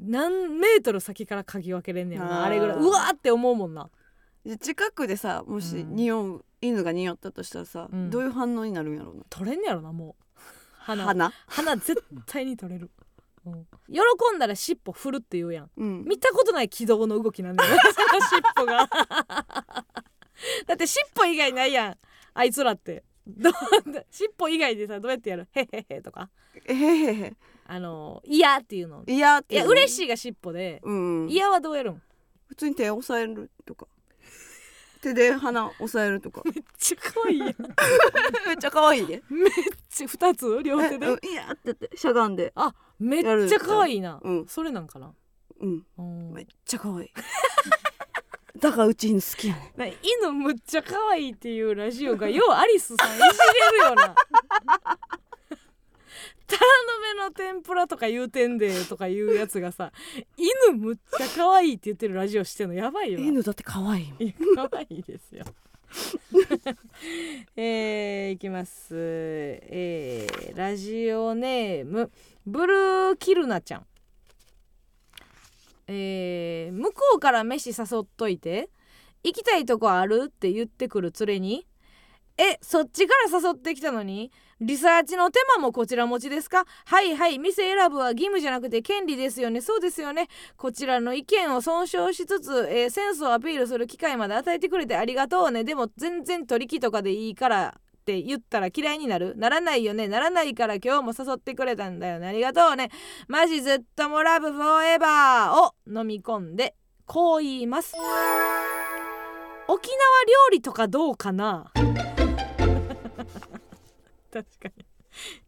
[0.01, 2.45] 何メートル先から嗅ぎ分けれんねやろな。
[2.45, 2.77] あれぐらい。
[2.79, 3.91] うわーって思うもんな。
[4.45, 5.95] で近くでさもしうん。
[5.95, 8.11] 匂う、犬が匂ったとしたらさ、うん。
[8.11, 9.23] どういう反応になるんやろうな？
[9.29, 10.41] 取れんねやろなもう。
[10.79, 11.05] 鼻。
[11.05, 11.33] 鼻？
[11.47, 12.91] 鼻絶対に取れる、
[13.45, 13.67] うん。
[13.93, 14.01] 喜
[14.35, 15.71] んだら尻尾振るって言うやん。
[15.77, 16.05] うん。
[16.05, 18.89] 見たことない軌道の動きなんだよ その尻尾が。
[20.67, 21.97] だって尻尾以外ないやん。
[22.33, 23.05] あいつらって
[23.37, 23.53] どう
[24.11, 25.49] 尻尾以外でさどうやってやる？
[25.53, 26.31] へへへとか。
[26.67, 27.35] えへへへ。
[27.67, 29.05] あの嫌っていうの。
[29.07, 30.81] いやっていや嬉いしいが尻尾で。
[30.83, 31.23] うん。
[31.23, 32.03] うん嫌はどうやるん？
[32.49, 33.87] 普通に手押さえるとか。
[35.01, 36.43] 手で鼻押さえるとか。
[36.45, 37.55] めっちゃ可愛いめっ
[38.49, 39.23] めっちゃ可愛いで。
[39.89, 40.63] ちゃ二つ？
[40.63, 41.07] 両手で？
[41.07, 42.53] いやって言ってしゃがんで。
[42.55, 44.47] あめっちゃ可愛いな、うん。
[44.47, 45.15] それなんかな、
[45.61, 45.87] うん。
[45.97, 47.11] うんめっちゃ可愛い
[48.61, 53.25] だからうち犬好きやねな犬むっちゃ可愛いっていうラジオがようアリスさんいじれ
[53.73, 54.15] るよな。
[56.47, 56.63] タラ
[57.15, 59.93] の芽の天ぷらとか言うてんでとかいうやつがさ
[60.37, 63.27] 犬むっちゃ可愛いって言ってるラジオしてんのやばいよな。
[63.27, 64.33] 犬だって可愛いいや
[64.69, 65.45] 可愛いですよ。
[67.57, 68.89] えー、いきます。
[68.93, 72.11] えー、ラジオネーム
[72.47, 73.87] ブルーキルナちゃん
[75.93, 78.71] えー、向こうから飯誘っといて
[79.25, 81.67] 行きたいとこあるって言ってくる連れに
[82.39, 84.31] えそっちから誘ってきたのに
[84.61, 86.65] リサーチの手間もこちら持ちですか？
[86.87, 89.61] はいはい店選ぶは義務じゃなくて権利ですよね。
[89.61, 90.29] そうですよね。
[90.57, 95.65] こちらの意見を尊重しつつ、えーセンスをアピールする機会まで与えてくれてありがとうね。
[95.65, 97.81] でも全然取引とかでいいから
[98.11, 99.37] って言ったら嫌いになる？
[99.37, 100.09] ならないよね？
[100.09, 102.27] ならないから今日も誘ってくれたんだよね？
[102.27, 102.91] ありがとうね。
[103.29, 106.75] マジずっともラブフォーエバーを飲み込んで
[107.07, 107.95] こう言います。
[109.69, 111.71] 沖縄料理とかどうかな？
[114.33, 114.85] 確かに。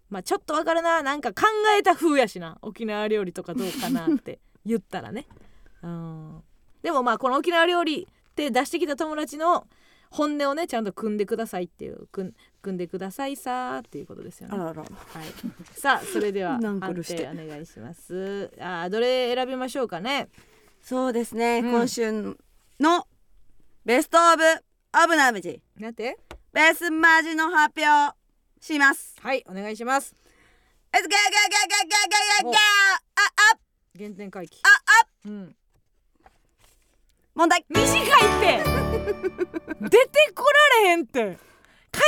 [0.08, 1.02] まあちょっとわかるな。
[1.02, 1.42] なんか考
[1.76, 2.58] えた風やしな。
[2.62, 5.26] 沖縄料理とかどうかなって言ったらね。
[5.82, 6.42] うん。
[6.82, 9.66] でもまあこの沖縄料理って出してきた友達の
[10.12, 12.34] 本音をねちゃんと組んでくださいっていう組
[12.66, 14.54] んでくださいさっていうことですよね。
[14.54, 14.90] あららはい、
[15.74, 18.50] さあそれでは 判定お願いします。
[18.60, 20.28] あどれ選びましょうかね？
[20.82, 22.12] そうですね、うん、今週
[22.78, 23.06] の
[23.84, 24.42] ベストオブ
[25.04, 25.62] オブナムジ。
[25.78, 26.18] なんて？
[26.52, 28.14] ベスマジの発表
[28.60, 29.16] します。
[29.20, 30.14] はいお願いします。
[33.16, 33.58] あ、あ
[33.96, 34.60] 原点回帰。
[34.62, 35.28] ああ。
[35.28, 35.56] うん。
[37.34, 37.64] 問題。
[37.68, 38.04] 短いっ
[38.40, 38.64] て。
[39.80, 40.44] 出てこ
[40.76, 41.38] られへんって。
[41.90, 42.02] 階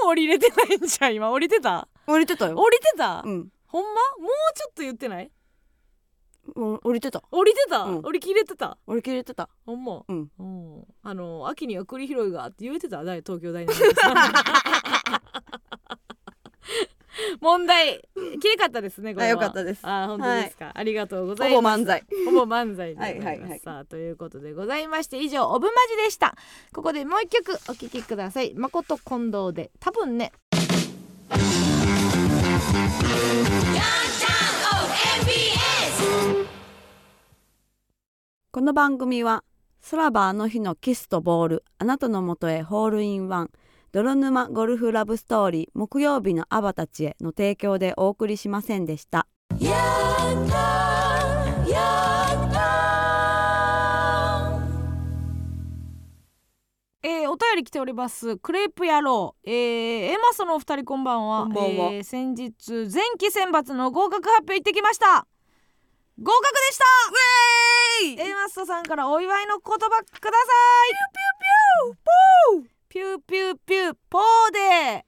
[0.00, 1.88] 段も降りれてないんじゃん今降りてた？
[2.06, 2.56] 降りてたよ。
[2.56, 3.48] 降りてた、うん。
[3.66, 3.90] ほんま？
[3.90, 5.30] もうちょっと言ってない？
[6.56, 7.22] うん降りてた。
[7.30, 8.02] 降りてた、うん。
[8.02, 8.76] 降り切れてた？
[8.86, 9.48] 降り切れてた。
[9.64, 10.02] ほんま？
[10.08, 10.30] うん。
[10.38, 10.84] うん。
[11.02, 13.02] あの秋には栗拾いがって言えてた？
[13.04, 14.14] 大東京大学さん
[17.40, 18.08] 問題
[18.40, 19.28] きれかったですねこれは。
[19.28, 19.80] あよかったです。
[19.82, 21.78] あ本当ですか、ありがとうござほいます。
[21.78, 22.04] ぼ漫才。
[22.26, 23.26] ほぼ漫才でございます。
[23.26, 23.60] はいはいはい。
[23.60, 26.36] さあということでございまして以上オブマジでした。
[26.72, 28.54] ここでもう一曲お聴きください。
[28.54, 29.70] 誠近藤で。
[29.80, 30.32] 多分ね。
[38.52, 39.44] この番組は
[39.90, 43.50] 空ばあの日のキスとボールあなたのもとへホールインワン
[43.92, 49.26] 泥沼ゴルフラブストーリー木曜日のアバたちへの提供でお送りしませんでした。
[57.02, 58.36] えーお便り来ております。
[58.36, 61.44] クレープ野郎、えー、 Aマッソのお二人こんばんは。
[61.46, 61.92] こんばんは。
[61.92, 65.26] えー先日前期選抜の合格発表行ってきました。
[66.22, 68.22] 合格でした。
[68.22, 70.20] Aマッソさんからお祝いの言葉ください。
[72.54, 74.22] ピューピューピューピューポー
[74.52, 75.06] で。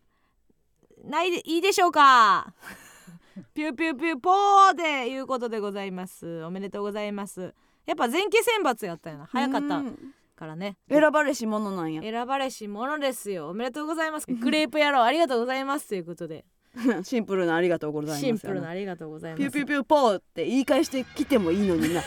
[1.05, 2.55] ないでいいでしょうか？
[3.55, 6.45] ピューピューピューポーでいうことでございます。
[6.45, 7.53] おめでとうございます。
[7.85, 9.27] やっぱ前期選抜やったよな。
[9.27, 10.77] 早かったうんからね。
[10.89, 12.03] 選ばれし者なんや。
[12.03, 13.49] 選ばれし者ですよ。
[13.51, 14.27] おめでとうございます。
[14.29, 15.89] クレープ野郎ありがとうございます。
[15.89, 16.45] ということで
[17.05, 18.21] シンプルなありがとうございます。
[18.21, 19.41] シンプルなありがとうございます。
[19.41, 22.03] ピューピューピューポーって言い返してきてもいいのにないやい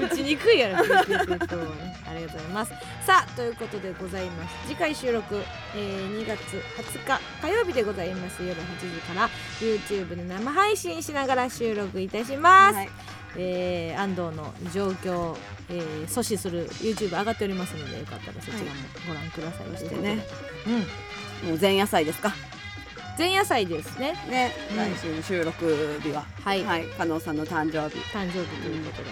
[0.00, 2.72] や打ちにくいやろピューピありがとうございます
[3.04, 5.36] さあということでございます次回収録、
[5.74, 6.40] えー2月
[6.76, 9.30] 20日火曜日でございます夜8時から
[9.60, 12.88] YouTube で生配信しながら収録いたします、はい
[13.36, 15.38] えー安藤の状況を、
[15.68, 18.64] えー阻止する YouTube 上がっておりますのでよかったらそちらも
[19.06, 20.26] ご覧ください、そしてね
[20.66, 21.09] うん
[21.44, 22.32] もう前夜祭ですか？
[23.18, 24.14] 前夜祭ですね。
[24.28, 24.76] ね、うん。
[24.76, 26.24] 来週の収録日は。
[26.44, 26.84] はい、はい。
[26.84, 27.98] 加納さんの誕生日。
[28.14, 29.10] 誕生日ということで、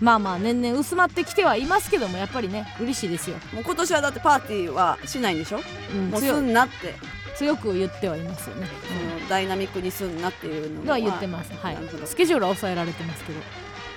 [0.00, 5.60] まあまあ年々薄まってきてはいますけどもやっぱりね嬉しいですよ、もう今年はだってパーティーはしないんでしょ、
[5.94, 6.94] うん、もうす強んなって、
[7.36, 11.52] 強く言ってはいますよね、そのダイナミックにすんなっていうのうん、は言ってます。
[11.52, 11.78] はい。
[12.06, 13.40] スケジュールは抑えられてますけど。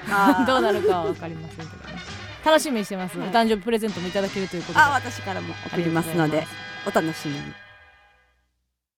[0.46, 1.98] どうなるかは分かりませんけどね
[2.44, 3.30] 楽しみにしてます、はい。
[3.30, 4.80] お誕生日プレゼントもいただけるということで。
[4.80, 6.46] あ私からも送りますので
[6.86, 7.54] お楽しみに